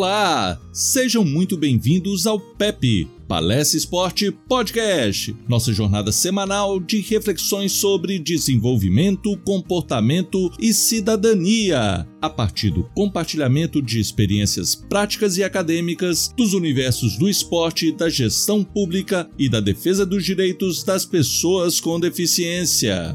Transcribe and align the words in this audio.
Olá! 0.00 0.58
Sejam 0.72 1.22
muito 1.26 1.58
bem-vindos 1.58 2.26
ao 2.26 2.40
PEP, 2.40 3.06
Palestra 3.28 3.76
Esporte 3.76 4.30
Podcast, 4.30 5.36
nossa 5.46 5.74
jornada 5.74 6.10
semanal 6.10 6.80
de 6.80 7.00
reflexões 7.02 7.72
sobre 7.72 8.18
desenvolvimento, 8.18 9.36
comportamento 9.44 10.50
e 10.58 10.72
cidadania, 10.72 12.08
a 12.18 12.30
partir 12.30 12.70
do 12.70 12.84
compartilhamento 12.94 13.82
de 13.82 14.00
experiências 14.00 14.74
práticas 14.74 15.36
e 15.36 15.44
acadêmicas 15.44 16.32
dos 16.34 16.54
universos 16.54 17.18
do 17.18 17.28
esporte, 17.28 17.92
da 17.92 18.08
gestão 18.08 18.64
pública 18.64 19.28
e 19.38 19.50
da 19.50 19.60
defesa 19.60 20.06
dos 20.06 20.24
direitos 20.24 20.82
das 20.82 21.04
pessoas 21.04 21.78
com 21.78 22.00
deficiência. 22.00 23.14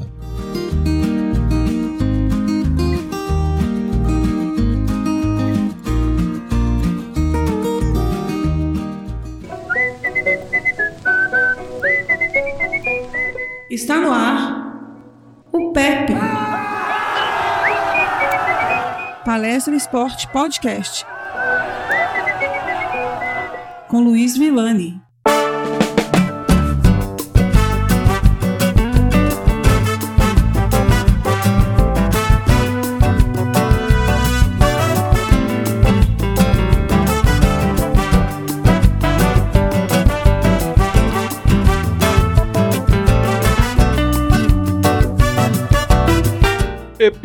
Está 13.76 13.96
no 13.96 14.10
ar 14.10 14.72
o 15.52 15.70
PEP. 15.70 16.14
Palestra 19.22 19.76
Esporte 19.76 20.26
Podcast. 20.28 21.04
Com 23.88 24.00
Luiz 24.00 24.34
Villani. 24.38 25.05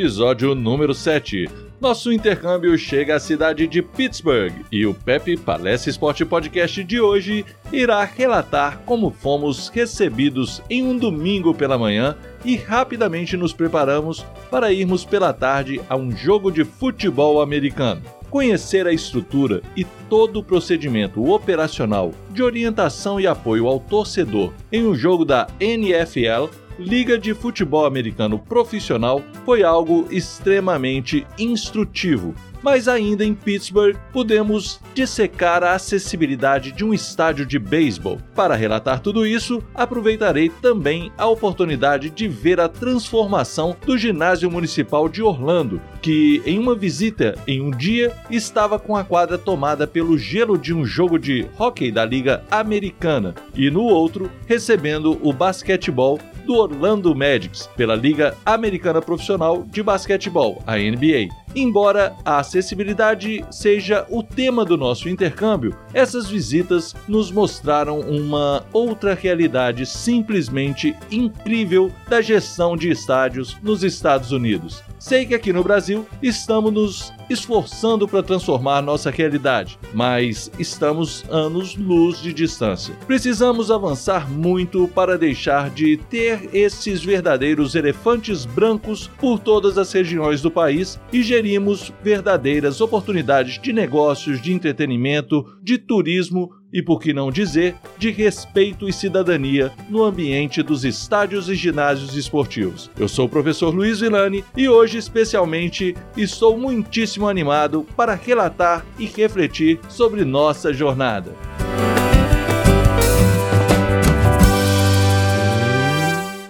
Episódio 0.01 0.55
número 0.55 0.95
7. 0.95 1.47
Nosso 1.79 2.11
intercâmbio 2.11 2.75
chega 2.75 3.17
à 3.17 3.19
cidade 3.19 3.67
de 3.67 3.83
Pittsburgh 3.83 4.51
e 4.71 4.83
o 4.83 4.95
Pepe 4.95 5.37
Palestra 5.37 5.91
Esporte 5.91 6.25
Podcast 6.25 6.83
de 6.83 6.99
hoje 6.99 7.45
irá 7.71 8.03
relatar 8.03 8.79
como 8.83 9.11
fomos 9.11 9.69
recebidos 9.69 10.59
em 10.71 10.81
um 10.81 10.97
domingo 10.97 11.53
pela 11.53 11.77
manhã 11.77 12.17
e 12.43 12.55
rapidamente 12.55 13.37
nos 13.37 13.53
preparamos 13.53 14.25
para 14.49 14.73
irmos 14.73 15.05
pela 15.05 15.31
tarde 15.31 15.79
a 15.87 15.95
um 15.95 16.09
jogo 16.09 16.51
de 16.51 16.65
futebol 16.65 17.39
americano. 17.39 18.01
Conhecer 18.31 18.87
a 18.87 18.93
estrutura 18.93 19.61
e 19.77 19.85
todo 20.09 20.39
o 20.39 20.43
procedimento 20.43 21.29
operacional 21.29 22.11
de 22.31 22.41
orientação 22.41 23.19
e 23.19 23.27
apoio 23.27 23.67
ao 23.67 23.79
torcedor 23.79 24.51
em 24.71 24.83
um 24.83 24.95
jogo 24.95 25.23
da 25.23 25.45
NFL 25.59 26.49
Liga 26.81 27.15
de 27.15 27.35
Futebol 27.35 27.85
Americano 27.85 28.39
Profissional 28.39 29.21
foi 29.45 29.61
algo 29.61 30.07
extremamente 30.09 31.27
instrutivo. 31.37 32.33
Mas 32.63 32.87
ainda 32.87 33.25
em 33.25 33.33
Pittsburgh, 33.33 33.97
podemos 34.13 34.79
dissecar 34.93 35.63
a 35.63 35.73
acessibilidade 35.73 36.71
de 36.71 36.85
um 36.85 36.93
estádio 36.93 37.43
de 37.45 37.57
beisebol. 37.57 38.19
Para 38.35 38.55
relatar 38.55 38.99
tudo 38.99 39.25
isso, 39.25 39.63
aproveitarei 39.73 40.49
também 40.49 41.11
a 41.17 41.25
oportunidade 41.25 42.11
de 42.11 42.27
ver 42.27 42.59
a 42.59 42.69
transformação 42.69 43.75
do 43.83 43.97
ginásio 43.97 44.49
municipal 44.51 45.09
de 45.09 45.23
Orlando, 45.23 45.81
que 46.01 46.41
em 46.45 46.59
uma 46.59 46.75
visita 46.75 47.35
em 47.47 47.61
um 47.61 47.71
dia 47.71 48.15
estava 48.29 48.77
com 48.77 48.95
a 48.95 49.03
quadra 49.03 49.39
tomada 49.39 49.87
pelo 49.87 50.17
gelo 50.17 50.55
de 50.55 50.73
um 50.73 50.85
jogo 50.85 51.17
de 51.17 51.47
hóquei 51.57 51.91
da 51.91 52.05
Liga 52.05 52.43
Americana 52.51 53.33
e 53.55 53.71
no 53.71 53.81
outro 53.81 54.29
recebendo 54.45 55.17
o 55.23 55.33
basquetebol 55.33 56.19
do 56.45 56.55
Orlando 56.55 57.15
Magic 57.15 57.67
pela 57.75 57.95
Liga 57.95 58.37
Americana 58.45 59.01
Profissional 59.01 59.63
de 59.63 59.81
Basquetebol, 59.81 60.61
a 60.65 60.77
NBA. 60.77 61.29
Embora 61.55 62.15
a 62.23 62.39
acessibilidade 62.39 63.43
seja 63.51 64.05
o 64.09 64.23
tema 64.23 64.63
do 64.63 64.77
nosso 64.77 65.09
intercâmbio, 65.09 65.75
essas 65.93 66.29
visitas 66.29 66.95
nos 67.07 67.31
mostraram 67.31 67.99
uma 67.99 68.65
outra 68.71 69.13
realidade 69.13 69.85
simplesmente 69.85 70.95
incrível 71.11 71.91
da 72.07 72.21
gestão 72.21 72.77
de 72.77 72.89
estádios 72.89 73.57
nos 73.61 73.83
Estados 73.83 74.31
Unidos. 74.31 74.81
Sei 74.97 75.25
que 75.25 75.33
aqui 75.33 75.51
no 75.51 75.63
Brasil 75.63 76.05
estamos 76.21 76.71
nos 76.71 77.13
esforçando 77.31 78.07
para 78.07 78.23
transformar 78.23 78.81
nossa 78.81 79.09
realidade, 79.09 79.79
mas 79.93 80.51
estamos 80.59 81.23
anos-luz 81.29 82.21
de 82.21 82.33
distância. 82.33 82.95
Precisamos 83.07 83.71
avançar 83.71 84.29
muito 84.29 84.87
para 84.87 85.17
deixar 85.17 85.69
de 85.69 85.97
ter 85.97 86.49
esses 86.53 87.03
verdadeiros 87.03 87.75
elefantes 87.75 88.45
brancos 88.45 89.09
por 89.19 89.39
todas 89.39 89.77
as 89.77 89.91
regiões 89.91 90.41
do 90.41 90.51
país 90.51 90.99
e 91.11 91.23
gerimos 91.23 91.91
verdadeiras 92.03 92.81
oportunidades 92.81 93.59
de 93.59 93.73
negócios, 93.73 94.41
de 94.41 94.53
entretenimento, 94.53 95.45
de 95.61 95.77
turismo 95.77 96.51
e, 96.73 96.81
por 96.81 96.99
que 96.99 97.13
não 97.13 97.31
dizer, 97.31 97.75
de 97.97 98.11
respeito 98.11 98.87
e 98.87 98.93
cidadania 98.93 99.71
no 99.89 100.03
ambiente 100.03 100.63
dos 100.63 100.85
estádios 100.85 101.49
e 101.49 101.55
ginásios 101.55 102.15
esportivos. 102.15 102.89
Eu 102.97 103.07
sou 103.07 103.25
o 103.25 103.29
professor 103.29 103.73
Luiz 103.73 103.99
Villani 103.99 104.43
e 104.55 104.69
hoje, 104.69 104.97
especialmente, 104.97 105.95
estou 106.15 106.57
muitíssimo 106.57 107.20
animado 107.27 107.85
para 107.95 108.13
relatar 108.13 108.85
e 108.97 109.05
refletir 109.05 109.79
sobre 109.89 110.23
nossa 110.23 110.73
jornada. 110.73 111.35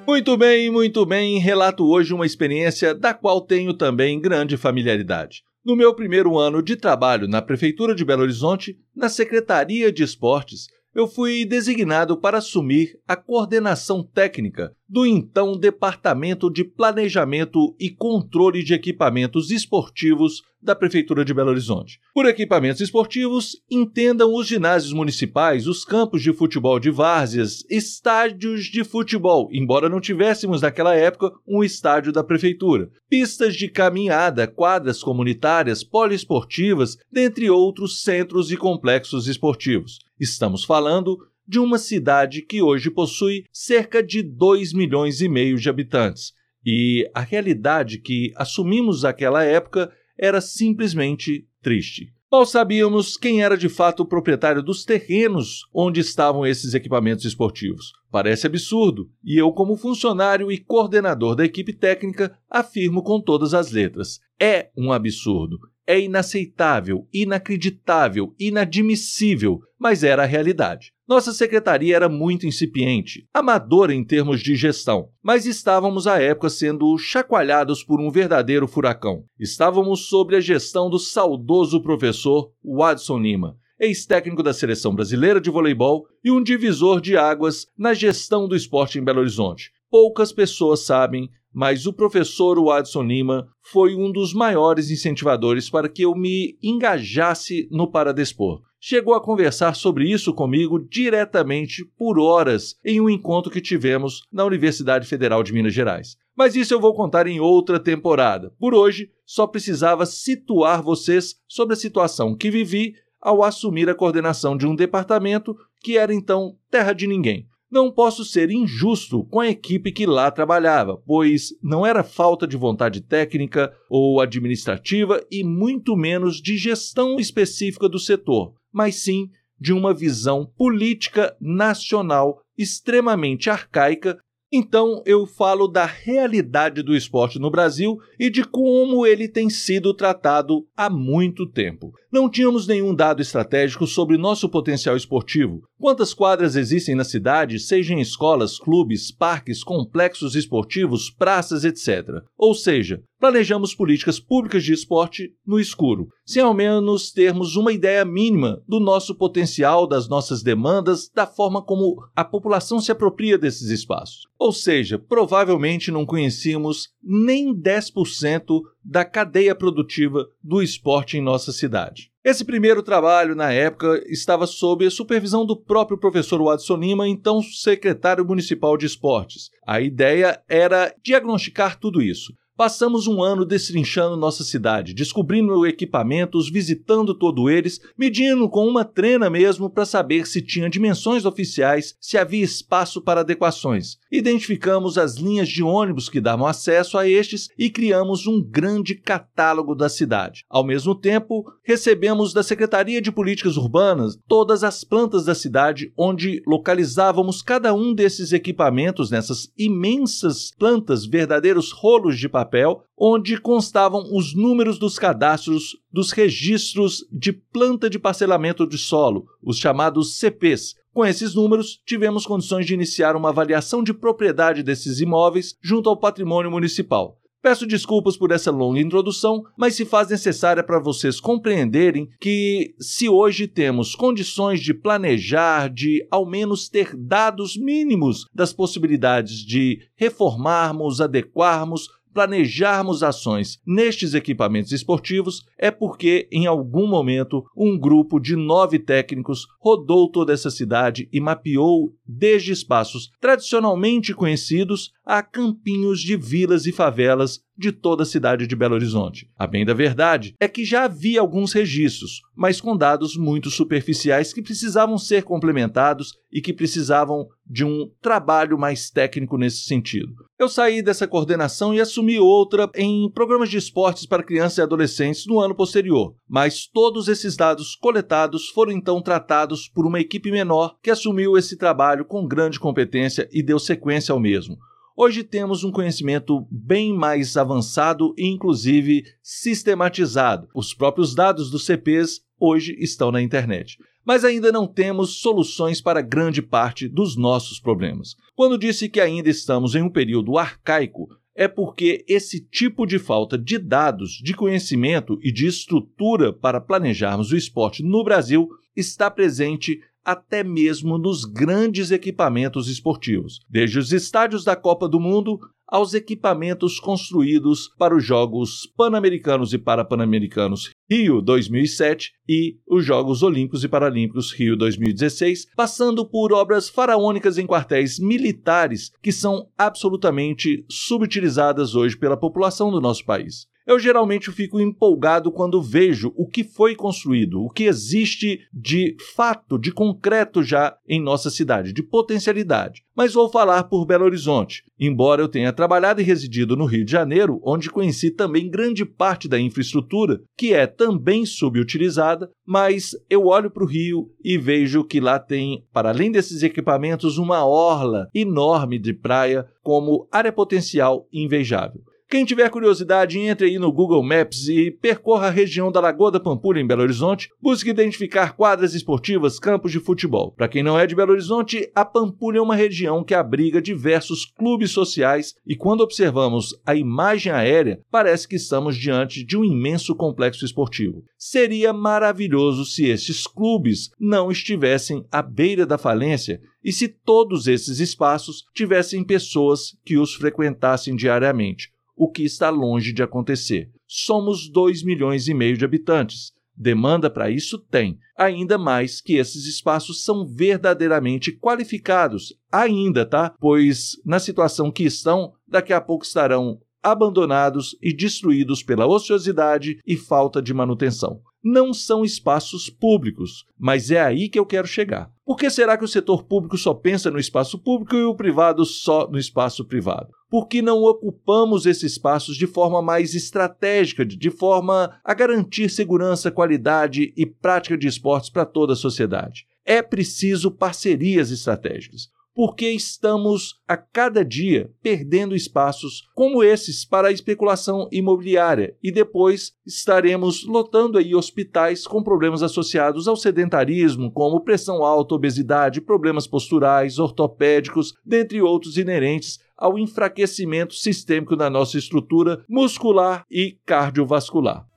Muito 0.07 0.37
bem, 0.37 0.69
muito 0.69 1.05
bem. 1.05 1.39
Relato 1.39 1.83
hoje 1.89 2.13
uma 2.13 2.25
experiência 2.25 2.93
da 2.93 3.13
qual 3.13 3.41
tenho 3.41 3.73
também 3.73 4.19
grande 4.19 4.57
familiaridade. 4.57 5.41
No 5.63 5.75
meu 5.75 5.93
primeiro 5.93 6.37
ano 6.37 6.61
de 6.61 6.75
trabalho 6.75 7.27
na 7.27 7.41
Prefeitura 7.41 7.95
de 7.95 8.03
Belo 8.03 8.23
Horizonte, 8.23 8.77
na 8.95 9.09
Secretaria 9.09 9.91
de 9.91 10.03
Esportes, 10.03 10.67
eu 10.93 11.07
fui 11.07 11.45
designado 11.45 12.17
para 12.17 12.39
assumir 12.39 12.99
a 13.07 13.15
coordenação 13.15 14.03
técnica 14.03 14.75
do 14.91 15.05
então 15.05 15.57
Departamento 15.57 16.51
de 16.51 16.65
Planejamento 16.65 17.73
e 17.79 17.89
Controle 17.89 18.61
de 18.61 18.73
Equipamentos 18.73 19.49
Esportivos 19.49 20.41
da 20.61 20.75
Prefeitura 20.75 21.23
de 21.23 21.33
Belo 21.33 21.49
Horizonte. 21.49 21.97
Por 22.13 22.25
equipamentos 22.25 22.81
esportivos, 22.81 23.55
entendam 23.71 24.35
os 24.35 24.45
ginásios 24.45 24.91
municipais, 24.91 25.65
os 25.65 25.85
campos 25.85 26.21
de 26.21 26.33
futebol 26.33 26.77
de 26.77 26.91
várzeas, 26.91 27.63
estádios 27.69 28.65
de 28.65 28.83
futebol, 28.83 29.47
embora 29.53 29.87
não 29.87 30.01
tivéssemos 30.01 30.61
naquela 30.61 30.93
época 30.93 31.31
um 31.47 31.63
estádio 31.63 32.11
da 32.11 32.21
prefeitura, 32.21 32.91
pistas 33.09 33.55
de 33.55 33.69
caminhada, 33.69 34.45
quadras 34.45 35.01
comunitárias, 35.01 35.85
poliesportivas, 35.85 36.97
dentre 37.09 37.49
outros 37.49 38.03
centros 38.03 38.51
e 38.51 38.57
complexos 38.57 39.27
esportivos. 39.27 39.99
Estamos 40.19 40.65
falando 40.65 41.17
de 41.51 41.59
uma 41.59 41.77
cidade 41.77 42.41
que 42.41 42.61
hoje 42.61 42.89
possui 42.89 43.43
cerca 43.51 44.01
de 44.01 44.23
2 44.23 44.71
milhões 44.71 45.19
e 45.19 45.27
meio 45.27 45.57
de 45.57 45.69
habitantes. 45.69 46.31
E 46.65 47.05
a 47.13 47.19
realidade 47.19 47.97
que 47.97 48.31
assumimos 48.37 49.03
naquela 49.03 49.43
época 49.43 49.91
era 50.17 50.39
simplesmente 50.39 51.45
triste. 51.61 52.13
Mal 52.31 52.45
sabíamos 52.45 53.17
quem 53.17 53.43
era 53.43 53.57
de 53.57 53.67
fato 53.67 54.03
o 54.03 54.05
proprietário 54.05 54.63
dos 54.63 54.85
terrenos 54.85 55.67
onde 55.73 55.99
estavam 55.99 56.45
esses 56.45 56.73
equipamentos 56.73 57.25
esportivos. 57.25 57.91
Parece 58.09 58.47
absurdo, 58.47 59.09
e 59.21 59.37
eu, 59.37 59.51
como 59.51 59.75
funcionário 59.75 60.49
e 60.49 60.57
coordenador 60.57 61.35
da 61.35 61.43
equipe 61.43 61.73
técnica, 61.73 62.33
afirmo 62.49 63.03
com 63.03 63.19
todas 63.19 63.53
as 63.53 63.71
letras: 63.71 64.21
é 64.39 64.69
um 64.77 64.93
absurdo 64.93 65.59
é 65.91 65.99
inaceitável, 65.99 67.05
inacreditável, 67.13 68.33
inadmissível, 68.39 69.59
mas 69.77 70.03
era 70.03 70.23
a 70.23 70.25
realidade. 70.25 70.93
Nossa 71.11 71.33
secretaria 71.33 71.93
era 71.93 72.07
muito 72.07 72.47
incipiente, 72.47 73.27
amadora 73.33 73.93
em 73.93 74.01
termos 74.01 74.39
de 74.39 74.55
gestão, 74.55 75.09
mas 75.21 75.45
estávamos 75.45 76.07
à 76.07 76.21
época 76.21 76.49
sendo 76.49 76.97
chacoalhados 76.97 77.83
por 77.83 77.99
um 77.99 78.09
verdadeiro 78.09 78.65
furacão. 78.65 79.25
Estávamos 79.37 80.07
sob 80.07 80.33
a 80.37 80.39
gestão 80.39 80.89
do 80.89 80.97
saudoso 80.97 81.81
professor 81.81 82.53
Watson 82.63 83.19
Lima, 83.19 83.57
ex-técnico 83.77 84.41
da 84.41 84.53
seleção 84.53 84.95
brasileira 84.95 85.41
de 85.41 85.49
voleibol 85.49 86.05
e 86.23 86.31
um 86.31 86.41
divisor 86.41 87.01
de 87.01 87.17
águas 87.17 87.67
na 87.77 87.93
gestão 87.93 88.47
do 88.47 88.55
esporte 88.55 88.97
em 88.97 89.03
Belo 89.03 89.19
Horizonte. 89.19 89.69
Poucas 89.89 90.31
pessoas 90.31 90.85
sabem 90.85 91.29
mas 91.53 91.85
o 91.85 91.91
professor 91.91 92.57
Watson 92.63 93.03
Lima 93.03 93.49
foi 93.61 93.93
um 93.93 94.09
dos 94.09 94.33
maiores 94.33 94.89
incentivadores 94.89 95.69
para 95.69 95.89
que 95.89 96.03
eu 96.03 96.15
me 96.15 96.57
engajasse 96.63 97.67
no 97.69 97.91
paradespor. 97.91 98.61
Chegou 98.83 99.13
a 99.13 99.21
conversar 99.21 99.75
sobre 99.75 100.11
isso 100.11 100.33
comigo 100.33 100.79
diretamente 100.79 101.85
por 101.95 102.17
horas 102.17 102.75
em 102.83 102.99
um 102.99 103.07
encontro 103.07 103.51
que 103.51 103.61
tivemos 103.61 104.23
na 104.33 104.43
Universidade 104.43 105.07
Federal 105.07 105.43
de 105.43 105.53
Minas 105.53 105.73
Gerais. 105.73 106.17
Mas 106.35 106.55
isso 106.55 106.73
eu 106.73 106.81
vou 106.81 106.95
contar 106.95 107.27
em 107.27 107.39
outra 107.39 107.79
temporada. 107.79 108.51
Por 108.59 108.73
hoje, 108.73 109.11
só 109.23 109.45
precisava 109.45 110.07
situar 110.07 110.81
vocês 110.81 111.35
sobre 111.47 111.75
a 111.75 111.77
situação 111.77 112.35
que 112.35 112.49
vivi 112.49 112.95
ao 113.21 113.43
assumir 113.43 113.87
a 113.87 113.93
coordenação 113.93 114.57
de 114.57 114.65
um 114.65 114.75
departamento 114.75 115.55
que 115.79 115.95
era 115.95 116.11
então 116.11 116.55
terra 116.71 116.93
de 116.93 117.05
ninguém. 117.05 117.45
Não 117.69 117.91
posso 117.91 118.25
ser 118.25 118.49
injusto 118.49 119.23
com 119.25 119.39
a 119.39 119.47
equipe 119.47 119.93
que 119.93 120.05
lá 120.05 120.29
trabalhava, 120.29 120.97
pois 121.05 121.53
não 121.63 121.85
era 121.85 122.03
falta 122.03 122.45
de 122.45 122.57
vontade 122.57 122.99
técnica 122.99 123.71
ou 123.89 124.19
administrativa 124.19 125.23
e 125.31 125.43
muito 125.43 125.95
menos 125.95 126.41
de 126.41 126.57
gestão 126.57 127.17
específica 127.17 127.87
do 127.87 127.97
setor, 127.97 128.53
mas 128.71 129.03
sim 129.03 129.29
de 129.59 129.73
uma 129.73 129.93
visão 129.93 130.45
política 130.57 131.35
nacional 131.39 132.41
extremamente 132.57 133.49
arcaica 133.49 134.17
então 134.53 135.01
eu 135.05 135.25
falo 135.25 135.65
da 135.65 135.85
realidade 135.85 136.83
do 136.83 136.93
esporte 136.93 137.39
no 137.39 137.49
Brasil 137.49 137.97
e 138.19 138.29
de 138.29 138.43
como 138.43 139.05
ele 139.05 139.29
tem 139.29 139.49
sido 139.49 139.93
tratado 139.93 140.67
há 140.75 140.89
muito 140.89 141.49
tempo. 141.49 141.93
Não 142.11 142.29
tínhamos 142.29 142.67
nenhum 142.67 142.93
dado 142.93 143.21
estratégico 143.21 143.87
sobre 143.87 144.17
nosso 144.17 144.49
potencial 144.49 144.97
esportivo. 144.97 145.61
Quantas 145.79 146.13
quadras 146.13 146.57
existem 146.57 146.95
na 146.95 147.05
cidade, 147.05 147.59
seja 147.59 147.93
em 147.93 148.01
escolas, 148.01 148.59
clubes, 148.59 149.09
parques, 149.09 149.63
complexos 149.63 150.35
esportivos, 150.35 151.09
praças, 151.09 151.63
etc. 151.63 152.21
Ou 152.37 152.53
seja, 152.53 153.01
planejamos 153.21 153.75
políticas 153.75 154.19
públicas 154.19 154.63
de 154.63 154.73
esporte 154.73 155.31
no 155.45 155.59
escuro, 155.59 156.09
sem 156.25 156.41
ao 156.41 156.55
menos 156.55 157.11
termos 157.11 157.55
uma 157.55 157.71
ideia 157.71 158.03
mínima 158.03 158.63
do 158.67 158.79
nosso 158.79 159.13
potencial, 159.13 159.85
das 159.85 160.09
nossas 160.09 160.41
demandas, 160.41 161.07
da 161.13 161.27
forma 161.27 161.61
como 161.61 162.03
a 162.15 162.25
população 162.25 162.81
se 162.81 162.91
apropria 162.91 163.37
desses 163.37 163.69
espaços. 163.69 164.27
Ou 164.39 164.51
seja, 164.51 164.97
provavelmente 164.97 165.91
não 165.91 166.03
conhecíamos 166.03 166.89
nem 167.03 167.53
10% 167.53 168.59
da 168.83 169.05
cadeia 169.05 169.53
produtiva 169.53 170.27
do 170.43 170.59
esporte 170.59 171.15
em 171.15 171.21
nossa 171.21 171.51
cidade. 171.51 172.09
Esse 172.23 172.45
primeiro 172.45 172.83
trabalho, 172.83 173.35
na 173.35 173.51
época, 173.51 174.03
estava 174.07 174.45
sob 174.45 174.85
a 174.85 174.91
supervisão 174.91 175.43
do 175.43 175.55
próprio 175.55 175.97
professor 175.97 176.39
Watson 176.43 176.77
Lima, 176.77 177.07
então 177.07 177.41
secretário 177.41 178.25
municipal 178.25 178.77
de 178.77 178.85
esportes. 178.85 179.49
A 179.65 179.81
ideia 179.81 180.39
era 180.47 180.93
diagnosticar 181.03 181.79
tudo 181.79 181.99
isso, 181.99 182.31
Passamos 182.61 183.07
um 183.07 183.23
ano 183.23 183.43
destrinchando 183.43 184.15
nossa 184.15 184.43
cidade, 184.43 184.93
descobrindo 184.93 185.65
equipamentos, 185.65 186.47
visitando 186.47 187.15
todos 187.15 187.51
eles, 187.51 187.81
medindo 187.97 188.47
com 188.47 188.67
uma 188.67 188.85
trena 188.85 189.31
mesmo 189.31 189.67
para 189.67 189.83
saber 189.83 190.27
se 190.27 190.43
tinha 190.43 190.69
dimensões 190.69 191.25
oficiais, 191.25 191.95
se 191.99 192.19
havia 192.19 192.43
espaço 192.43 193.01
para 193.01 193.21
adequações. 193.21 193.97
Identificamos 194.11 194.95
as 194.99 195.15
linhas 195.15 195.49
de 195.49 195.63
ônibus 195.63 196.07
que 196.07 196.21
davam 196.21 196.45
acesso 196.45 196.99
a 196.99 197.09
estes 197.09 197.47
e 197.57 197.67
criamos 197.67 198.27
um 198.27 198.39
grande 198.39 198.93
catálogo 198.93 199.73
da 199.73 199.89
cidade. 199.89 200.45
Ao 200.47 200.63
mesmo 200.63 200.93
tempo, 200.93 201.51
recebemos 201.63 202.31
da 202.31 202.43
Secretaria 202.43 203.01
de 203.01 203.11
Políticas 203.11 203.57
Urbanas 203.57 204.19
todas 204.27 204.63
as 204.63 204.83
plantas 204.83 205.25
da 205.25 205.33
cidade 205.33 205.91
onde 205.97 206.43
localizávamos 206.45 207.41
cada 207.41 207.73
um 207.73 207.91
desses 207.91 208.31
equipamentos 208.31 209.09
nessas 209.09 209.51
imensas 209.57 210.51
plantas, 210.59 211.07
verdadeiros 211.07 211.71
rolos 211.71 212.19
de 212.19 212.29
papel 212.29 212.50
papel 212.51 212.83
onde 212.97 213.39
constavam 213.39 214.03
os 214.13 214.35
números 214.35 214.77
dos 214.77 214.99
cadastros 214.99 215.77
dos 215.91 216.11
registros 216.11 217.05
de 217.09 217.31
planta 217.31 217.89
de 217.89 217.97
parcelamento 217.97 218.67
de 218.67 218.77
solo, 218.77 219.25
os 219.41 219.57
chamados 219.57 220.19
CPs. 220.19 220.75
Com 220.93 221.05
esses 221.05 221.33
números, 221.33 221.81
tivemos 221.85 222.25
condições 222.25 222.65
de 222.65 222.73
iniciar 222.73 223.15
uma 223.15 223.29
avaliação 223.29 223.81
de 223.81 223.93
propriedade 223.93 224.61
desses 224.61 224.99
imóveis 224.99 225.55
junto 225.63 225.89
ao 225.89 225.97
patrimônio 225.97 226.51
municipal. 226.51 227.17
Peço 227.41 227.65
desculpas 227.65 228.15
por 228.15 228.31
essa 228.31 228.51
longa 228.51 228.79
introdução, 228.79 229.41
mas 229.57 229.73
se 229.73 229.83
faz 229.83 230.09
necessária 230.09 230.63
para 230.63 230.79
vocês 230.79 231.19
compreenderem 231.19 232.07
que, 232.19 232.75
se 232.79 233.09
hoje 233.09 233.47
temos 233.47 233.95
condições 233.95 234.61
de 234.61 234.75
planejar, 234.75 235.67
de 235.67 236.05
ao 236.11 236.23
menos 236.23 236.69
ter 236.69 236.95
dados 236.95 237.57
mínimos 237.57 238.27
das 238.31 238.53
possibilidades 238.53 239.37
de 239.37 239.79
reformarmos, 239.95 241.01
adequarmos, 241.01 241.89
planejarmos 242.13 243.03
ações 243.03 243.59
nestes 243.65 244.13
equipamentos 244.13 244.71
esportivos 244.71 245.45
é 245.57 245.71
porque, 245.71 246.27
em 246.31 246.45
algum 246.45 246.87
momento, 246.87 247.43
um 247.55 247.77
grupo 247.77 248.19
de 248.19 248.35
nove 248.35 248.79
técnicos 248.79 249.47
rodou 249.59 250.09
toda 250.09 250.33
essa 250.33 250.49
cidade 250.49 251.07
e 251.11 251.19
mapeou 251.19 251.93
desde 252.05 252.51
espaços 252.51 253.11
tradicionalmente 253.19 254.13
conhecidos 254.13 254.91
a 255.05 255.21
campinhos 255.23 256.01
de 256.01 256.15
vilas 256.15 256.65
e 256.65 256.71
favelas 256.71 257.41
de 257.61 257.71
toda 257.71 258.01
a 258.03 258.05
cidade 258.05 258.47
de 258.47 258.55
Belo 258.55 258.73
Horizonte. 258.73 259.29
A 259.37 259.45
bem 259.45 259.63
da 259.63 259.73
verdade 259.73 260.35
é 260.39 260.47
que 260.47 260.65
já 260.65 260.85
havia 260.85 261.21
alguns 261.21 261.53
registros, 261.53 262.21
mas 262.35 262.59
com 262.59 262.75
dados 262.75 263.15
muito 263.15 263.51
superficiais 263.51 264.33
que 264.33 264.41
precisavam 264.41 264.97
ser 264.97 265.23
complementados 265.23 266.13
e 266.31 266.41
que 266.41 266.53
precisavam 266.53 267.27
de 267.45 267.63
um 267.63 267.89
trabalho 268.01 268.57
mais 268.57 268.89
técnico 268.89 269.37
nesse 269.37 269.65
sentido. 269.65 270.13
Eu 270.39 270.49
saí 270.49 270.81
dessa 270.81 271.07
coordenação 271.07 271.73
e 271.73 271.79
assumi 271.79 272.17
outra 272.17 272.69
em 272.75 273.11
programas 273.11 273.49
de 273.49 273.57
esportes 273.57 274.05
para 274.07 274.23
crianças 274.23 274.57
e 274.57 274.61
adolescentes 274.61 275.27
no 275.27 275.39
ano 275.39 275.53
posterior, 275.53 276.15
mas 276.27 276.65
todos 276.65 277.07
esses 277.07 277.35
dados 277.35 277.75
coletados 277.75 278.47
foram 278.49 278.71
então 278.71 279.01
tratados 279.01 279.69
por 279.69 279.85
uma 279.85 279.99
equipe 279.99 280.31
menor 280.31 280.75
que 280.81 280.89
assumiu 280.89 281.37
esse 281.37 281.55
trabalho 281.57 282.05
com 282.05 282.27
grande 282.27 282.59
competência 282.59 283.29
e 283.31 283.43
deu 283.43 283.59
sequência 283.59 284.13
ao 284.13 284.19
mesmo. 284.19 284.57
Hoje 285.03 285.23
temos 285.23 285.63
um 285.63 285.71
conhecimento 285.71 286.45
bem 286.51 286.93
mais 286.93 287.35
avançado 287.35 288.13
e, 288.15 288.27
inclusive, 288.27 289.03
sistematizado. 289.19 290.47
Os 290.53 290.75
próprios 290.75 291.15
dados 291.15 291.49
dos 291.49 291.65
CPs 291.65 292.21
hoje 292.39 292.75
estão 292.77 293.11
na 293.11 293.19
internet. 293.19 293.79
Mas 294.05 294.23
ainda 294.23 294.51
não 294.51 294.67
temos 294.67 295.19
soluções 295.19 295.81
para 295.81 296.03
grande 296.03 296.39
parte 296.39 296.87
dos 296.87 297.17
nossos 297.17 297.59
problemas. 297.59 298.15
Quando 298.35 298.59
disse 298.59 298.87
que 298.87 299.01
ainda 299.01 299.27
estamos 299.27 299.73
em 299.73 299.81
um 299.81 299.89
período 299.89 300.37
arcaico, 300.37 301.07
é 301.33 301.47
porque 301.47 302.05
esse 302.07 302.39
tipo 302.39 302.85
de 302.85 302.99
falta 302.99 303.39
de 303.39 303.57
dados, 303.57 304.21
de 304.23 304.35
conhecimento 304.35 305.17
e 305.23 305.31
de 305.31 305.47
estrutura 305.47 306.31
para 306.31 306.61
planejarmos 306.61 307.31
o 307.31 307.37
esporte 307.37 307.81
no 307.81 308.03
Brasil 308.03 308.47
está 308.75 309.09
presente 309.09 309.81
até 310.03 310.43
mesmo 310.43 310.97
nos 310.97 311.25
grandes 311.25 311.91
equipamentos 311.91 312.67
esportivos, 312.67 313.39
desde 313.49 313.79
os 313.79 313.91
estádios 313.91 314.43
da 314.43 314.55
Copa 314.55 314.87
do 314.87 314.99
Mundo 314.99 315.39
aos 315.71 315.93
equipamentos 315.93 316.81
construídos 316.81 317.69
para 317.77 317.95
os 317.95 318.03
Jogos 318.03 318.67
Pan-Americanos 318.75 319.53
e 319.53 319.57
Parapan-Americanos 319.57 320.69
Rio 320.89 321.21
2007 321.21 322.11
e 322.27 322.57
os 322.67 322.83
Jogos 322.83 323.23
Olímpicos 323.23 323.63
e 323.63 323.69
Paralímpicos 323.69 324.33
Rio 324.33 324.57
2016, 324.57 325.47
passando 325.55 326.05
por 326.05 326.33
obras 326.33 326.67
faraônicas 326.67 327.37
em 327.37 327.47
quartéis 327.47 327.97
militares 327.99 328.91
que 329.01 329.13
são 329.13 329.47
absolutamente 329.57 330.65
subutilizadas 330.69 331.73
hoje 331.73 331.97
pela 331.97 332.17
população 332.17 332.69
do 332.69 332.81
nosso 332.81 333.05
país. 333.05 333.47
Eu 333.71 333.79
geralmente 333.79 334.29
fico 334.33 334.59
empolgado 334.59 335.31
quando 335.31 335.61
vejo 335.61 336.11
o 336.17 336.27
que 336.27 336.43
foi 336.43 336.75
construído, 336.75 337.41
o 337.41 337.49
que 337.49 337.63
existe 337.63 338.41
de 338.53 338.97
fato, 339.15 339.57
de 339.57 339.71
concreto 339.71 340.43
já 340.43 340.75
em 340.85 341.01
nossa 341.01 341.29
cidade, 341.29 341.71
de 341.71 341.81
potencialidade. 341.81 342.83
Mas 342.93 343.13
vou 343.13 343.29
falar 343.29 343.63
por 343.63 343.85
Belo 343.85 344.03
Horizonte. 344.03 344.61
Embora 344.77 345.21
eu 345.21 345.29
tenha 345.29 345.53
trabalhado 345.53 346.01
e 346.01 346.03
residido 346.03 346.57
no 346.57 346.65
Rio 346.65 346.83
de 346.83 346.91
Janeiro, 346.91 347.39
onde 347.45 347.69
conheci 347.69 348.11
também 348.11 348.49
grande 348.49 348.83
parte 348.83 349.29
da 349.29 349.39
infraestrutura, 349.39 350.19
que 350.37 350.53
é 350.53 350.67
também 350.67 351.25
subutilizada, 351.25 352.29
mas 352.45 352.91
eu 353.09 353.27
olho 353.27 353.49
para 353.49 353.63
o 353.63 353.67
Rio 353.67 354.09
e 354.21 354.37
vejo 354.37 354.83
que 354.83 354.99
lá 354.99 355.17
tem, 355.17 355.63
para 355.71 355.91
além 355.91 356.11
desses 356.11 356.43
equipamentos, 356.43 357.17
uma 357.17 357.45
orla 357.45 358.09
enorme 358.13 358.77
de 358.77 358.93
praia 358.93 359.47
como 359.63 360.09
área 360.11 360.33
potencial 360.33 361.07
invejável. 361.13 361.81
Quem 362.11 362.25
tiver 362.25 362.49
curiosidade, 362.49 363.17
entre 363.17 363.47
aí 363.47 363.57
no 363.57 363.71
Google 363.71 364.03
Maps 364.03 364.49
e 364.49 364.69
percorra 364.69 365.27
a 365.27 365.31
região 365.31 365.71
da 365.71 365.79
Lagoa 365.79 366.11
da 366.11 366.19
Pampulha, 366.19 366.59
em 366.59 366.67
Belo 366.67 366.81
Horizonte. 366.81 367.29
Busque 367.41 367.69
identificar 367.69 368.35
quadras 368.35 368.73
esportivas, 368.73 369.39
campos 369.39 369.71
de 369.71 369.79
futebol. 369.79 370.33
Para 370.33 370.49
quem 370.49 370.61
não 370.61 370.77
é 370.77 370.85
de 370.85 370.93
Belo 370.93 371.13
Horizonte, 371.13 371.71
a 371.73 371.85
Pampulha 371.85 372.39
é 372.39 372.41
uma 372.41 372.53
região 372.53 373.01
que 373.01 373.13
abriga 373.13 373.61
diversos 373.61 374.25
clubes 374.25 374.71
sociais 374.71 375.35
e 375.47 375.55
quando 375.55 375.79
observamos 375.79 376.49
a 376.65 376.75
imagem 376.75 377.31
aérea, 377.31 377.79
parece 377.89 378.27
que 378.27 378.35
estamos 378.35 378.75
diante 378.75 379.23
de 379.23 379.37
um 379.37 379.45
imenso 379.45 379.95
complexo 379.95 380.43
esportivo. 380.43 381.05
Seria 381.17 381.71
maravilhoso 381.71 382.65
se 382.65 382.89
estes 382.89 383.25
clubes 383.25 383.89
não 383.97 384.29
estivessem 384.29 385.05
à 385.09 385.21
beira 385.21 385.65
da 385.65 385.77
falência 385.77 386.41
e 386.61 386.73
se 386.73 386.89
todos 386.89 387.47
esses 387.47 387.79
espaços 387.79 388.43
tivessem 388.53 389.01
pessoas 389.01 389.77
que 389.85 389.97
os 389.97 390.13
frequentassem 390.13 390.93
diariamente 390.93 391.71
o 392.01 392.09
que 392.09 392.23
está 392.23 392.49
longe 392.49 392.91
de 392.91 393.03
acontecer. 393.03 393.69
Somos 393.87 394.49
2 394.49 394.81
milhões 394.81 395.27
e 395.27 395.35
meio 395.35 395.55
de 395.55 395.63
habitantes. 395.63 396.31
Demanda 396.57 397.11
para 397.11 397.29
isso 397.29 397.59
tem, 397.59 397.99
ainda 398.17 398.57
mais 398.57 398.99
que 398.99 399.17
esses 399.17 399.45
espaços 399.45 400.03
são 400.03 400.25
verdadeiramente 400.25 401.31
qualificados, 401.31 402.33
ainda, 402.51 403.05
tá? 403.05 403.35
Pois 403.39 404.01
na 404.03 404.17
situação 404.17 404.71
que 404.71 404.83
estão, 404.83 405.33
daqui 405.47 405.73
a 405.73 405.79
pouco 405.79 406.03
estarão 406.03 406.59
abandonados 406.81 407.77
e 407.79 407.93
destruídos 407.93 408.63
pela 408.63 408.87
ociosidade 408.87 409.77
e 409.85 409.95
falta 409.95 410.41
de 410.41 410.55
manutenção. 410.55 411.21
Não 411.43 411.73
são 411.73 412.05
espaços 412.05 412.69
públicos, 412.69 413.45
mas 413.57 413.89
é 413.89 413.99
aí 413.99 414.29
que 414.29 414.37
eu 414.37 414.45
quero 414.45 414.67
chegar. 414.67 415.11
Por 415.25 415.35
que 415.35 415.49
será 415.49 415.75
que 415.77 415.83
o 415.83 415.87
setor 415.87 416.23
público 416.23 416.57
só 416.57 416.73
pensa 416.73 417.09
no 417.09 417.17
espaço 417.17 417.57
público 417.57 417.95
e 417.95 418.03
o 418.03 418.13
privado 418.13 418.63
só 418.63 419.09
no 419.09 419.17
espaço 419.17 419.65
privado? 419.65 420.09
Por 420.29 420.47
que 420.47 420.61
não 420.61 420.83
ocupamos 420.83 421.65
esses 421.65 421.93
espaços 421.93 422.37
de 422.37 422.45
forma 422.45 422.81
mais 422.81 423.15
estratégica, 423.15 424.05
de 424.05 424.29
forma 424.29 424.99
a 425.03 425.13
garantir 425.13 425.69
segurança, 425.69 426.29
qualidade 426.29 427.11
e 427.17 427.25
prática 427.25 427.77
de 427.77 427.87
esportes 427.87 428.29
para 428.29 428.45
toda 428.45 428.73
a 428.73 428.75
sociedade? 428.75 429.45
É 429.65 429.81
preciso 429.81 430.51
parcerias 430.51 431.31
estratégicas 431.31 432.09
porque 432.33 432.69
estamos 432.69 433.59
a 433.67 433.75
cada 433.75 434.23
dia 434.23 434.71
perdendo 434.81 435.35
espaços 435.35 436.07
como 436.15 436.43
esses 436.43 436.85
para 436.85 437.09
a 437.09 437.11
especulação 437.11 437.87
imobiliária 437.91 438.75
e 438.81 438.91
depois 438.91 439.53
estaremos 439.65 440.45
lotando 440.45 440.97
aí 440.97 441.13
hospitais 441.13 441.85
com 441.85 442.01
problemas 442.01 442.41
associados 442.41 443.07
ao 443.07 443.15
sedentarismo, 443.15 444.11
como 444.11 444.41
pressão 444.41 444.83
alta, 444.83 445.15
obesidade, 445.15 445.81
problemas 445.81 446.27
posturais, 446.27 446.99
ortopédicos, 446.99 447.93
dentre 448.05 448.41
outros 448.41 448.77
inerentes 448.77 449.39
ao 449.57 449.77
enfraquecimento 449.77 450.73
sistêmico 450.73 451.35
da 451.35 451.49
nossa 451.49 451.77
estrutura 451.77 452.43
muscular 452.49 453.25
e 453.29 453.57
cardiovascular. 453.65 454.70